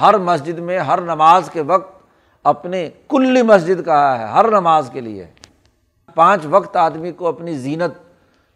ہر 0.00 0.18
مسجد 0.18 0.58
میں 0.58 0.78
ہر 0.78 1.00
نماز 1.00 1.50
کے 1.50 1.62
وقت 1.62 2.02
اپنے 2.44 2.90
کل 3.08 3.42
مسجد 3.42 3.84
کہا 3.84 4.18
ہے، 4.18 4.24
ہر 4.24 4.48
نماز 4.48 4.90
کے 4.92 5.00
لیے۔ 5.00 5.26
پانچ 6.14 6.40
وقت 6.50 6.76
آدمی 6.76 7.12
کو 7.12 7.26
اپنی 7.26 7.54
زینت 7.54 7.98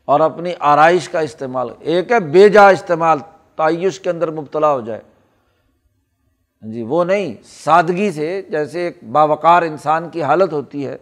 اور 0.04 0.20
اپنی 0.20 0.52
آرائش 0.60 1.08
کا 1.08 1.20
استعمال، 1.20 1.68
ایک 1.80 2.12
ہے 2.12 2.20
بے 2.20 2.48
جا 2.48 2.68
استعمال، 2.68 3.18
تعیش 3.56 4.00
کے 4.00 4.10
اندر 4.10 4.30
مبتلا 4.30 4.72
ہو 4.72 4.80
جائے۔ 4.80 5.00
جی 6.62 6.82
وہ 6.82 7.04
نہیں، 7.04 7.34
سادگی 7.44 8.12
سے 8.12 8.42
جیسے 8.42 8.80
ایک 8.80 9.04
باوقار 9.12 9.62
انسان 9.62 10.08
کی 10.08 10.22
حالت 10.22 10.52
ہوتی 10.52 10.86
ہے، 10.86 10.96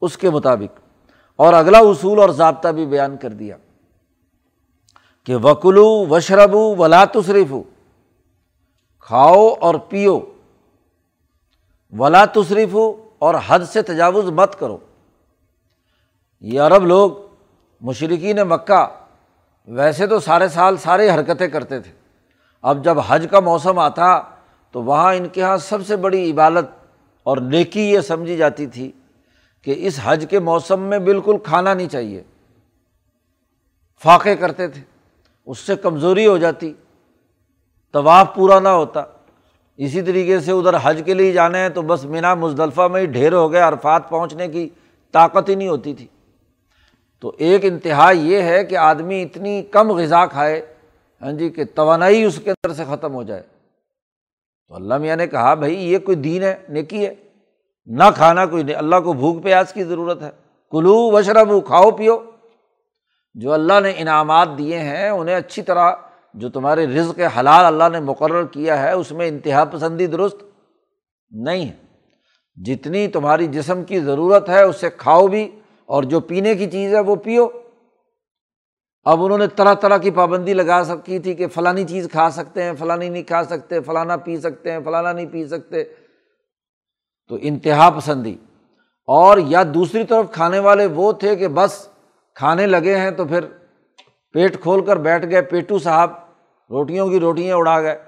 اس 0.00 0.18
کے 0.18 0.30
مطابق۔ 0.30 0.80
اور 1.36 1.52
اگلا 1.52 1.78
اصول 1.78 2.18
اور 2.18 2.30
ضابطہ 2.30 2.68
بھی 2.68 2.86
بیان 2.86 3.16
کر 3.16 3.28
دیا 3.28 3.56
کہ 5.24 5.36
وکلو 5.36 6.06
وشربو 6.06 6.76
ولا 6.76 7.04
تصریف 7.04 7.52
کھاؤ 9.06 9.54
اور 9.60 9.74
پیو۔ 9.74 10.20
ولا 11.98 12.24
تصریف 12.24 12.76
اور 13.18 13.34
حد 13.46 13.60
سے 13.60 13.82
تجاوز 13.82 14.24
مت 14.24 14.58
کرو۔ 14.58 14.78
یہ 16.40 16.60
عرب 16.60 16.86
لوگ 16.86 17.12
مشرقین 17.80 18.36
مکہ، 18.36 18.86
ویسے 19.66 20.06
تو 20.06 20.20
سارے 20.20 20.48
سال 20.48 20.76
سارے 20.76 21.10
حرکتیں 21.10 21.48
کرتے 21.48 21.80
تھے۔ 21.80 21.92
اب 22.62 22.84
جب 22.84 22.96
حج 23.06 23.26
کا 23.30 23.40
موسم 23.40 23.78
آتا 23.78 24.20
تو 24.70 24.82
وہاں 24.82 25.14
ان 25.14 25.28
کے 25.28 25.40
یہاں 25.40 25.56
سب 25.56 25.86
سے 25.86 25.96
بڑی 25.96 26.30
عبادت 26.30 26.64
اور 27.22 27.36
نیکی 27.36 27.80
یہ 27.80 28.00
سمجھی 28.00 28.36
جاتی 28.36 28.66
تھی 28.66 28.92
کہ 29.62 29.74
اس 29.76 30.00
حج 30.02 30.26
کے 30.30 30.38
موسم 30.38 30.80
میں 30.80 30.98
بالکل 30.98 31.36
کھانا 31.44 31.74
نہیں 31.74 31.88
چاہیے۔ 31.88 32.22
فاقے 34.02 34.36
کرتے 34.36 34.68
تھے، 34.68 34.82
اس 35.46 35.58
سے 35.58 35.76
کمزوری 35.76 36.26
ہو 36.26 36.38
جاتی۔ 36.38 36.72
طواف 37.94 38.34
پورا 38.34 38.58
نہ 38.58 38.68
ہوتا۔ 38.68 39.02
اسی 39.76 40.02
طریقے 40.02 40.40
سے 40.40 40.52
ادھر 40.52 40.74
حج 40.82 41.02
کے 41.04 41.14
لیے 41.14 41.32
جانا 41.32 41.58
ہے 41.58 41.68
تو 41.68 41.82
بس 41.82 42.04
مینا 42.04 42.34
مزدلفہ 42.34 42.82
میں 42.82 43.00
ہی 43.00 43.06
ڈھیر 43.06 43.32
ہو 43.32 43.52
گئے، 43.52 43.60
عرفات 43.60 44.08
پہنچنے 44.08 44.48
کی 44.48 44.68
طاقت 45.12 45.48
ہی 45.48 45.54
نہیں 45.54 45.68
ہوتی 45.68 45.94
تھی۔ 45.94 46.06
تو 47.20 47.32
ایک 47.38 47.64
انتہا 47.64 48.10
یہ 48.10 48.42
ہے 48.42 48.64
کہ 48.64 48.76
آدمی 48.76 49.22
اتنی 49.22 49.62
کم 49.62 49.92
غذا 49.92 50.26
کھائے 50.26 50.66
ہاں 51.22 51.32
جی 51.32 51.50
کہ 51.50 51.64
توانائی 51.74 52.24
اس 52.24 52.40
کے 52.44 52.50
اندر 52.50 52.74
سے 52.74 52.84
ختم 52.88 53.14
ہو 53.14 53.22
جائے۔ 53.22 53.42
تو 54.68 54.74
اللہ 54.74 54.98
میاں 54.98 55.16
نے 55.16 55.26
کہا، 55.26 55.54
بھائی، 55.54 55.92
یہ 55.92 55.98
کوئی 55.98 56.16
دین 56.16 56.42
ہے، 56.42 56.54
نیکی 56.68 57.06
ہے؟ 57.06 57.14
نہ 57.86 58.04
کھانا 58.14 58.46
کوئی 58.46 58.62
نہیں، 58.62 58.76
اللہ 58.76 58.96
کو 58.96 59.12
بھوک 59.12 59.42
پیاز 59.42 59.72
کی 59.72 59.84
ضرورت 59.84 60.22
ہے۔ 60.22 60.30
کلو 60.70 60.94
وشرب 60.94 61.66
کھاؤ، 61.66 61.90
پیو۔ 61.90 62.18
جو 63.34 63.52
اللہ 63.52 63.80
نے 63.82 63.92
انعامات 63.96 64.48
دیے 64.58 64.78
ہیں، 64.78 65.08
انہیں 65.08 65.36
اچھی 65.36 65.62
طرح 65.62 65.92
جو 66.34 66.48
تمہارے 66.48 66.86
رزق 66.86 67.20
حلال 67.40 67.64
اللہ 67.64 67.88
نے 67.92 68.00
مقرر 68.00 68.44
کیا 68.44 68.82
ہے، 68.82 68.92
اس 68.92 69.12
میں 69.12 69.28
انتہا 69.28 69.64
پسندی 69.64 70.06
درست 70.06 70.36
نہیں 71.30 71.68
ہے۔ 71.68 71.72
جتنی 72.64 73.08
تمہاری 73.08 73.46
جسم 73.46 73.84
کی 73.84 74.00
ضرورت 74.00 74.48
ہے، 74.48 74.62
اسے 74.62 74.90
کھاؤ 74.90 75.26
بھی، 75.26 75.60
اور 75.86 76.02
جو 76.02 76.20
پینے 76.20 76.54
کی 76.54 76.70
چیز 76.70 76.94
ہے، 76.94 77.00
وہ 77.00 77.16
پیو۔ 77.16 77.46
اب 79.04 79.24
انہوں 79.24 79.38
نے 79.38 79.46
طرح 79.46 79.74
طرح 79.74 79.96
کی 79.96 80.10
پابندی 80.10 80.54
لگا 80.54 80.84
سکی 80.84 81.18
تھی 81.18 81.34
کہ 81.34 81.46
فلانی 81.46 81.84
چیز 81.84 82.08
کھا 82.12 82.30
سکتے 82.30 82.62
ہیں، 82.62 82.72
فلانی 82.78 83.08
نہیں 83.08 83.22
کھا 83.22 83.44
سکتے، 83.44 83.80
فلانا 83.80 84.16
پی 84.16 84.36
سکتے 84.36 84.72
ہیں، 84.72 84.78
فلانا 84.84 85.12
نہیں 85.12 85.26
پی 85.26 85.46
سکتے۔ 85.46 85.84
تو 87.28 87.38
انتہا 87.40 87.90
پسندی۔ 87.90 88.36
اور 89.06 89.38
یا 89.38 89.62
دوسری 89.74 90.04
طرف 90.04 90.32
کھانے 90.32 90.58
والے 90.58 90.86
وہ 90.86 91.12
تھے 91.12 91.36
کہ 91.36 91.48
بس 91.48 91.88
کھانے 92.34 92.66
لگے 92.66 92.96
ہیں 92.96 93.10
تو 93.10 93.24
پھر 93.24 93.40
پیٹ 94.32 94.62
کھول 94.62 94.84
کر 94.84 94.96
بیٹھ 94.96 95.26
گئے۔ 95.30 95.42
پیٹو 95.42 95.78
صاحب 95.78 96.23
روٹیوں 96.70 97.10
کی 97.10 97.20
روٹیاں 97.20 97.56
اڑا 97.56 97.82
گئے۔ 97.82 97.98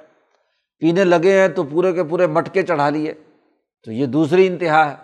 پینے 0.79 1.05
لگے 1.05 1.41
ہیں 1.41 1.49
تو 1.49 1.63
پورے 1.63 1.93
کے 1.93 2.05
پورے 2.05 2.27
مٹکے 2.27 2.63
چڑھا 2.63 2.91
لیے۔ 2.91 3.15
تو 3.85 3.93
یہ 3.93 4.07
دوسری 4.07 4.47
انتہا 4.47 4.91
ہے۔ 4.91 4.97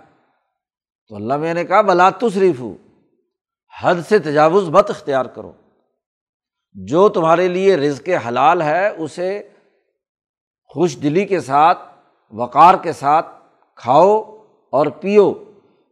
تو 1.09 1.17
اللہ 1.17 1.37
میں 1.37 1.55
نے 1.55 1.65
کہا 1.65 1.81
بلات 1.81 2.15
شریف 2.35 2.61
ہوں 2.61 2.75
حد 3.83 3.95
سے 4.09 4.19
تجاوز 4.19 4.69
مت 4.69 4.91
اختیار 4.91 5.25
کرو۔ 5.25 5.53
جو 6.73 7.09
تمہارے 7.09 7.49
لیے 7.49 7.77
رزق 7.77 8.09
حلال 8.29 8.63
ہے، 8.63 8.89
اسے 8.89 9.49
خوش 10.65 10.99
دلی 11.03 11.25
کے 11.25 11.41
ساتھ، 11.41 11.79
وقار 12.31 12.75
کے 12.83 12.93
ساتھ 12.93 13.27
کھاؤ 13.77 14.23
اور 14.73 14.87
پیو، 14.87 15.35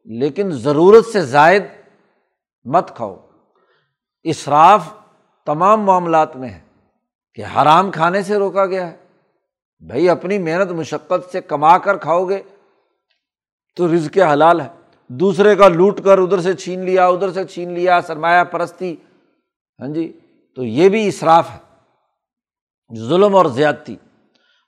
لیکن 0.04 0.50
ضرورت 0.50 1.06
سے 1.06 1.20
زائد 1.20 1.64
مت 2.64 2.96
کھاؤ۔ 2.96 3.16
اصراف 4.24 4.94
تمام 5.46 5.80
معاملات 5.80 6.36
میں 6.36 6.48
ہے 6.48 6.69
کہ 7.34 7.44
حرام 7.44 7.90
کھانے 7.90 8.22
سے 8.22 8.36
روکا 8.36 8.66
گیا 8.66 8.90
ہے۔ 8.90 8.96
بھائی، 9.86 10.08
اپنی 10.08 10.38
محنت 10.38 10.72
مشقت 10.72 11.32
سے 11.32 11.40
کما 11.40 11.78
کر 11.78 11.96
کھاؤ 11.96 12.24
گے 12.24 12.42
تو 13.76 13.94
رزق 13.94 14.18
حلال 14.32 14.60
ہے۔ 14.60 14.68
دوسرے 15.08 15.56
کا 15.56 15.68
لوٹ 15.68 16.00
کر 16.04 16.18
ادھر 16.18 16.40
سے 16.40 16.54
چھین 16.54 16.80
لیا، 16.80 17.06
ادھر 17.06 17.32
سے 17.32 17.44
چھین 17.44 17.72
لیا، 17.72 18.00
سرمایہ 18.00 18.44
پرستی۔ 18.44 18.96
ہاں 19.80 19.88
جی 19.88 20.20
تو 20.56 20.64
یہ 20.64 20.88
بھی 20.88 21.08
اصراف 21.08 21.50
ہے۔ 21.50 21.58
ظلم 22.98 23.34
اور 23.34 23.46
زیادتی۔ 23.46 23.96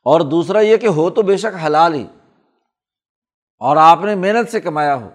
اور 0.05 0.21
دوسرا 0.21 0.61
یہ 0.61 0.77
کہ 0.77 0.87
ہو 0.87 1.11
تو 1.11 1.23
بے 1.23 1.37
شک 1.37 1.65
حلال 1.67 1.95
ہی۔ 1.95 2.07
اور 3.59 3.77
آپ 3.77 4.05
نے 4.05 4.15
محنت 4.15 4.51
سے 4.51 4.61
کمایا 4.61 4.95
ہو، 4.95 5.11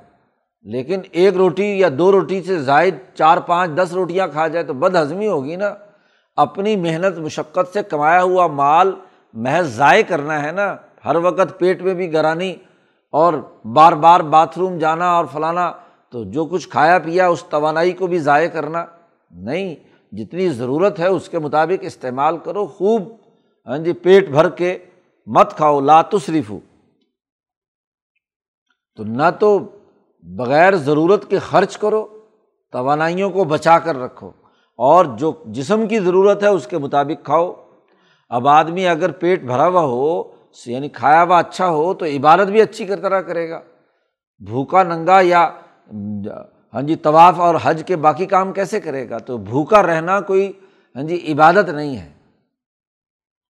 لیکن 0.61 1.01
ایک 1.11 1.33
روٹی 1.33 1.79
یا 1.79 1.89
دو 1.97 2.11
روٹی 2.11 2.41
سے 2.41 2.59
زائد 2.59 2.95
چار 3.13 3.37
پانچ 3.37 3.71
دس 3.75 3.93
روٹیاں 3.93 4.27
کھا 4.27 4.47
جائے 4.47 4.65
تو 4.65 4.73
بد 4.73 4.95
ہضمی 4.95 5.27
ہوگی 5.27 5.55
نا۔ 5.55 5.75
اپنی 6.37 6.75
محنت 6.75 7.17
مشقت 7.17 7.73
سے 7.73 7.83
کمایا 7.83 8.23
ہوا 8.23 8.47
مال 8.47 8.91
محض 9.33 9.67
ضائع 9.67 10.03
کرنا 10.07 10.43
ہے 10.43 10.51
نا، 10.51 10.75
ہر 11.05 11.15
وقت 11.15 11.59
پیٹ 11.59 11.81
میں 11.81 11.93
بھی 11.93 12.13
گرانی 12.13 12.55
اور 13.09 13.33
بار 13.65 13.93
بار 13.93 14.19
باتھ 14.19 14.59
روم 14.59 14.77
جانا 14.77 15.11
اور 15.11 15.25
فلانا، 15.33 15.71
تو 16.09 16.23
جو 16.23 16.45
کچھ 16.45 16.69
کھایا 16.69 16.99
پیا 16.99 17.27
اس 17.27 17.43
توانائی 17.43 17.91
کو 17.91 18.07
بھی 18.07 18.19
ضائع 18.19 18.47
کرنا۔ 18.47 18.85
نہیں، 19.31 19.75
جتنی 20.11 20.49
ضرورت 20.49 20.99
ہے 20.99 21.07
اس 21.07 21.29
کے 21.29 21.39
مطابق 21.39 21.79
استعمال 21.81 22.37
کرو 22.37 22.65
خوب۔ 22.65 23.01
ہاں 23.67 23.77
جی 23.77 23.93
پیٹ 23.93 24.29
بھر 24.29 24.49
کے 24.49 24.77
مت 25.25 25.55
کھاؤ 25.57 25.79
لاتریف 25.79 26.49
ہو 26.49 26.59
تو 28.95 29.03
نہ 29.03 29.29
تو 29.39 29.59
بغیر 30.23 30.75
ضرورت 30.75 31.29
کے 31.29 31.39
خرچ 31.39 31.77
کرو، 31.77 32.07
توانائیوں 32.71 33.29
کو 33.29 33.43
بچا 33.43 33.79
کر 33.79 33.95
رکھو۔ 33.95 34.31
اور 34.77 35.05
جو 35.05 35.33
جسم 35.45 35.87
کی 35.87 35.99
ضرورت 35.99 36.43
ہے 36.43 36.47
اس 36.47 36.67
کے 36.67 36.77
مطابق 36.77 37.25
کھاؤ۔ 37.25 37.53
اب 38.29 38.47
آدمی 38.47 38.87
اگر 38.87 39.11
پیٹ 39.11 39.43
بھرا 39.43 39.67
ہوا 39.67 39.81
ہو 39.81 40.23
یعنی 40.65 40.89
کھایا 40.89 41.23
ہوا 41.23 41.39
اچھا 41.39 41.69
ہو، 41.69 41.93
تو 41.93 42.05
عبادت 42.05 42.47
بھی 42.47 42.61
اچھی 42.61 42.85
کر 42.85 42.99
طرح 42.99 43.21
کرے 43.21 43.49
گا۔ 43.49 43.61
بھوکا 44.39 44.83
ننگا 44.83 45.19
یا 45.21 45.49
ہاں 46.73 46.81
جی 46.81 46.95
طواف 46.95 47.39
اور 47.39 47.55
حج 47.63 47.83
کے 47.87 47.95
باقی 47.95 48.25
کام 48.25 48.53
کیسے 48.53 48.79
کرے 48.79 49.09
گا؟ 49.09 49.17
تو 49.17 49.37
بھوکا 49.37 49.83
رہنا 49.83 50.19
کوئی 50.21 50.51
ہاں 50.95 51.03
جی 51.03 51.33
عبادت 51.33 51.69
نہیں 51.69 51.97
ہے۔ 51.97 52.09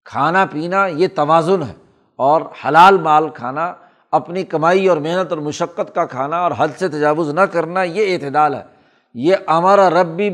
کھانا 0.06 0.46
پینا 0.46 0.88
یہ 0.88 1.08
توازن 1.16 1.64
ہے 1.64 1.74
اور 2.16 2.42
حلال 2.66 2.98
مال 2.98 3.30
کھانا، 3.30 3.74
اپنی 4.12 4.44
کمائی 4.44 4.88
اور 4.88 4.98
محنت 4.98 5.32
اور 5.32 5.40
مشقت 5.40 5.96
کا 5.96 6.06
کھانا 6.06 6.38
اور 6.38 6.52
حد 6.58 6.68
سے 6.78 6.88
تجاوز 6.88 7.30
نہ 7.30 7.42
کرنا 7.42 7.84
یہ 7.84 8.14
اعتدال 8.14 8.54
ہے۔ 8.54 8.77
یہ 9.20 9.36
ہمارا 9.48 9.90
رب 9.90 10.08
بھی 10.08 10.30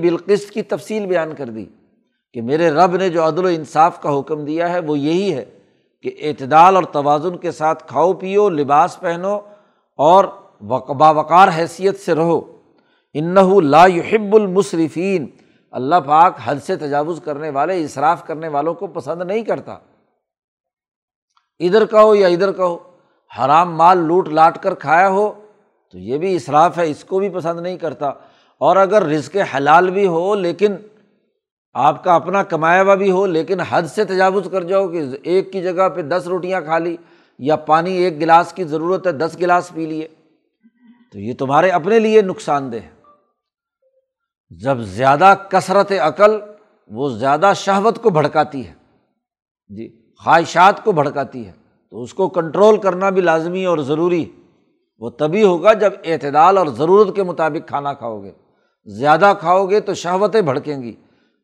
کی 0.51 0.61
تفصیل 0.61 1.05
بیان 1.05 1.35
کر 1.35 1.45
دی 1.45 1.65
کہ 2.33 2.41
میرے 2.41 2.69
رب 2.69 2.95
نے 2.95 3.09
جو 3.09 3.27
عدل 3.27 3.45
و 3.45 3.47
انصاف 3.47 4.01
کا 4.01 4.19
حکم 4.19 4.45
دیا 4.45 4.69
ہے 4.69 4.79
وہ 4.79 4.99
یہی 4.99 5.33
ہے 5.33 5.45
کہ 6.01 6.11
اعتدال 6.21 6.75
اور 6.75 6.83
توازن 6.83 7.37
کے 7.37 7.51
ساتھ 7.51 7.87
کھاؤ 7.87 8.13
پیو، 8.13 8.49
لباس 8.49 8.99
پہنو 8.99 9.39
اور 9.97 10.25
باوقار 10.97 11.47
حیثیت 11.57 11.99
سے 11.99 12.15
رہو۔ 12.15 12.57
ان 13.13 13.33
اور 28.63 28.75
اگر 28.75 29.05
رزق 29.07 29.35
حلال 29.55 29.89
بھی 29.89 30.07
ہو 30.07 30.33
لیکن 30.35 30.75
آپ 31.75 32.03
کا 32.03 32.15
اپنا 32.15 32.43
کمایا 32.43 32.81
ہوا 32.81 32.95
بھی 32.95 33.09
ہو 33.11 33.25
لیکن 33.27 33.59
حد 33.59 33.83
سے 33.85 34.03
تجاوز 34.05 34.47
کر 34.51 34.63
جاؤ 34.63 34.87
کہ 34.87 35.01
ایک 35.23 35.51
کی 35.51 35.61
جگہ 35.61 35.87
پہ 35.89 36.01
دس 36.01 36.27
روٹیاں 36.27 36.61
کھا 36.61 36.77
لی 36.77 36.95
یا 37.39 37.55
پانی 37.65 37.91
ایک 37.97 38.19
گلاس 38.21 38.53
کی 38.53 38.63
ضرورت 38.63 39.07
ہے 39.07 39.11
دس 39.11 39.37
گلاس 39.41 39.71
پی 39.73 39.85
لیے، 39.85 40.07
تو 41.13 41.19
یہ 41.19 41.33
تمہارے 41.39 41.69
اپنے 41.69 41.99
لیے 41.99 42.21
نقصان 42.21 42.71
دہ 42.71 42.77
ہے۔ 42.77 42.91
جب 44.51 44.79
زیادہ 44.91 45.33
کثرت 45.49 45.91
عقل 46.01 46.37
وہ 46.91 47.09
زیادہ 47.09 47.51
شہوت 47.55 48.01
کو 48.03 48.09
بھڑکاتی 48.09 48.65
ہے 48.67 48.73
جی 49.71 49.87
خواہشات 50.23 50.83
کو 50.83 50.91
بھڑکاتی 50.91 51.45
ہے، 51.47 51.51
تو 51.93 52.01
اس 52.03 52.13
کو 52.13 52.29
کنٹرول 52.29 52.77
کرنا 52.77 53.09
بھی 53.09 53.21
لازمی 53.21 53.65
اور 53.65 53.77
ضروری 53.77 54.23
وہ 55.01 55.09
تبھی 55.09 55.43
ہوگا 55.43 55.73
جب 55.73 55.93
اعتدال 56.03 56.57
اور 56.57 56.67
ضرورت 56.77 57.15
کے 57.15 57.23
مطابق 57.23 57.67
کھانا 57.67 57.93
کھاؤ 57.93 58.21
گے۔ 58.23 58.31
زیادہ 58.85 59.33
کھاؤ 59.39 59.65
گے 59.65 59.79
تو 59.79 59.93
شہوتیں 59.93 60.41
بھڑکیں 60.41 60.81
گی، 60.81 60.93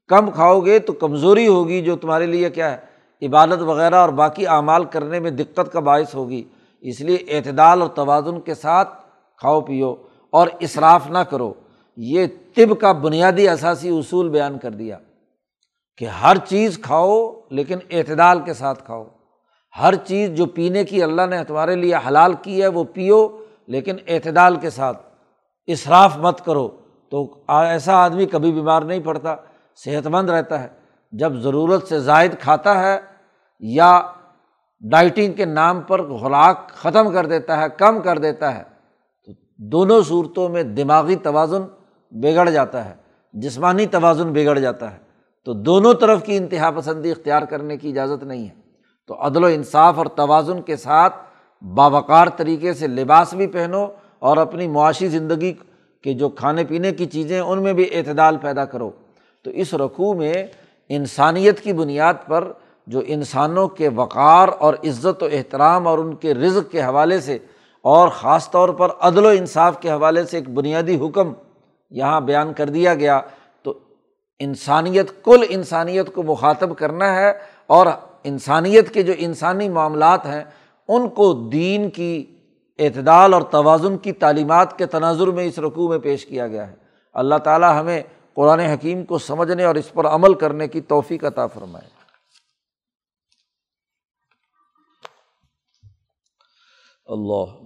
کم 0.07 0.31
کھاؤ 0.31 0.59
گے 0.59 0.79
تو 0.79 0.93
کمزوری 0.93 1.47
ہوگی، 1.47 1.81
جو 1.81 1.95
تمہارے 1.95 2.25
لیے 2.25 2.49
کیا 2.49 2.77
ہے، 2.77 2.89
عبادت 3.25 3.61
وغیرہ 3.61 3.95
اور 3.95 4.09
باقی 4.09 4.47
اعمال 4.47 4.83
کرنے 4.83 5.19
میں 5.19 5.31
دقت 5.31 5.73
کا 5.73 5.79
باعث 5.79 6.15
ہوگی۔ 6.15 6.43
اس 6.81 7.01
لیے 7.01 7.17
اعتدال 7.29 7.81
اور 7.81 7.89
توازن 7.89 8.39
کے 8.39 8.53
ساتھ 8.53 8.89
کھاؤ 9.37 9.61
پیو 9.61 9.95
اور 10.29 10.47
اصراف 10.61 11.09
نہ 11.09 11.17
کرو۔ 11.17 11.53
یہ 11.97 12.25
طب 12.55 12.79
کا 12.79 12.91
بنیادی 12.91 13.47
اثاثی 13.47 13.89
اصول 13.89 14.29
بیان 14.29 14.57
کر 14.57 14.71
دیا 14.71 14.97
کہ 15.97 16.05
ہر 16.05 16.37
چیز 16.37 16.79
کھاؤ 16.81 17.41
لیکن 17.49 17.77
اعتدال 17.91 18.39
کے 18.39 18.53
ساتھ 18.53 18.83
کھاؤ۔ 18.85 19.03
ہر 19.81 19.95
چیز 19.95 20.29
جو 20.29 20.45
پینے 20.45 20.83
کی 20.83 21.03
اللہ 21.03 21.21
نے 21.29 21.43
تمہارے 21.43 21.75
لیے 21.75 21.93
حلال 22.07 22.33
کی 22.41 22.61
ہے 22.61 22.67
وہ 22.67 22.83
پیو 22.83 23.27
لیکن 23.67 23.95
اعتدال 24.07 24.55
کے 24.55 24.69
ساتھ۔ 24.69 24.97
اصراف 25.67 26.17
مت 26.17 26.45
کرو۔ 26.45 26.69
تو 27.12 27.43
ایسا 27.47 27.93
آدمی 27.93 28.26
کبھی 28.26 28.51
بیمار 28.51 28.82
نہیں 28.82 28.99
پڑتا 28.99 29.36
صحت 29.76 30.07
مند 30.07 30.30
رہتا 30.30 30.64
ہے۔ 30.64 30.68
جب 31.12 31.34
ضرورت 31.34 31.88
سے 31.88 31.99
زائد 31.99 32.36
کھاتا 32.39 32.80
ہے 32.80 32.99
یا 33.60 34.01
ڈائٹنگ 34.91 35.34
کے 35.34 35.45
نام 35.45 35.82
پر 35.82 36.10
خوراک 36.10 36.70
ختم 36.70 37.14
کر 37.14 37.26
دیتا 37.26 37.62
ہے، 37.62 37.66
کم 37.78 38.01
کر 38.01 38.18
دیتا 38.18 38.57
ہے، 38.57 38.64
تو 39.26 39.32
دونوں 39.57 40.01
صورتوں 40.01 40.49
میں 40.49 40.64
دماغی 40.64 41.16
توازن 41.16 41.62
بگڑ 42.12 42.49
جاتا 42.49 42.86
ہے، 42.86 42.93
جسمانی 43.34 43.86
توازن 43.86 44.34
بگڑ 44.34 44.60
جاتا 44.60 44.93
ہے۔ 44.93 44.97
تو 45.45 45.53
دونوں 45.53 45.93
طرف 45.93 46.24
کی 46.24 46.38
انتہا 46.38 46.72
پسندی 46.72 47.12
اختیار 47.12 47.41
کرنے 47.41 47.78
کی 47.78 47.89
اجازت 47.89 48.24
نہیں 48.24 48.47
ہے۔ 48.47 48.53
تو 49.07 49.26
عدل 49.26 49.43
و 49.43 49.47
انصاف 49.47 49.97
اور 49.97 50.05
توازن 50.05 50.62
کے 50.62 50.76
ساتھ 50.76 51.16
باوقار 51.62 52.28
طریقے 52.38 52.74
سے 52.74 52.88
لباس 52.88 53.34
بھی 53.34 53.47
پہنو 53.47 53.88
اور 54.20 54.38
اپنی 54.38 54.68
معاشی 54.68 55.07
زندگی 55.07 55.53
کے 56.04 56.14
جو 56.14 56.30
کھانے 56.30 56.66
پینے 56.66 56.91
کی 56.91 57.06
چیزیں 57.06 57.39
ان 57.39 57.64
میں 57.64 57.74
بھی 57.74 57.89
اعتدال 57.91 58.38
پیدا 58.38 58.66
کرو۔ 58.66 58.91
تو 59.43 59.52
اس 59.52 59.74
رقوع 59.74 60.14
میں 60.14 60.34
انسانیت 60.89 61.60
کی 61.60 61.74
بنیاد 61.74 62.14
پر 62.28 62.52
جو 62.88 63.02
انسانوں 63.06 63.68
کے 63.68 63.89
وقار 63.89 64.47
اور 64.60 64.74
عزت 64.74 65.24
و 65.24 65.26
احترام 65.32 65.88
اور 65.88 65.97
ان 65.97 66.16
کے 66.16 66.34
رزق 66.34 66.72
کے 66.72 66.82
حوالے 66.82 67.20
سے 67.20 67.38
اور 67.82 68.10
خاص 68.10 68.52
طور 68.52 68.70
پر 68.70 68.89
عدل 69.00 69.26
و 69.26 69.30
انصاف 69.30 69.80
کے 69.80 69.89
حوالے 69.89 70.24
سے 70.24 70.38
ایک 70.38 70.50
بنیادی 70.50 70.95
حکم 70.95 71.34
یہاں 71.89 72.22
بیان 72.22 72.54
کر 72.54 72.70
دیا 72.70 72.93
گیا، 72.95 73.22
تو 73.64 73.74
انسانیت، 74.39 75.24
کل 75.24 75.43
انسانیت 75.50 76.14
کو 76.14 76.24
مخاطب 76.24 76.78
کرنا 76.78 77.16
ہے 77.16 77.32
اور 77.68 77.88
انسانیت 78.24 78.93
کے 78.93 79.04
جو 79.04 79.14
انسانی 79.18 79.70
معاملات 79.70 80.26
ہیں، 80.26 80.43
ان 80.88 81.10
کو 81.10 81.34
دین 81.34 81.89
کی 81.89 82.26
اعتدال 82.80 83.34
اور 83.34 83.41
توازن 83.41 83.97
کی 83.97 84.11
تعلیمات 84.11 84.77
کے 84.77 84.86
تناظر 84.86 85.27
میں 85.27 85.45
اس 85.45 85.59
رقوع 85.59 85.89
میں 85.89 85.99
پیش 85.99 86.25
کیا 86.25 86.47
گیا 86.47 86.67
ہے۔ 86.67 86.75
اللہ 87.13 87.36
تعالیٰ 87.36 87.80
ہمیں 87.80 88.03
قرآن 88.34 88.59
حکیم 88.59 89.05
کو 89.05 89.17
سمجھنے 89.17 89.63
اور 89.63 89.75
اس 89.75 89.93
پر 89.93 90.05
عمل 90.05 90.34
کرنے 90.34 90.67
کی 90.67 90.82
توفیق 90.82 91.23
عطا 91.23 91.47
فرمائے۔ 91.47 91.89
اللہ۔ 97.05 97.65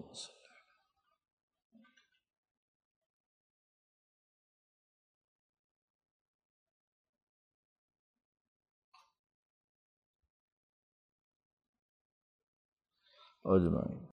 اجمعین 13.45 14.05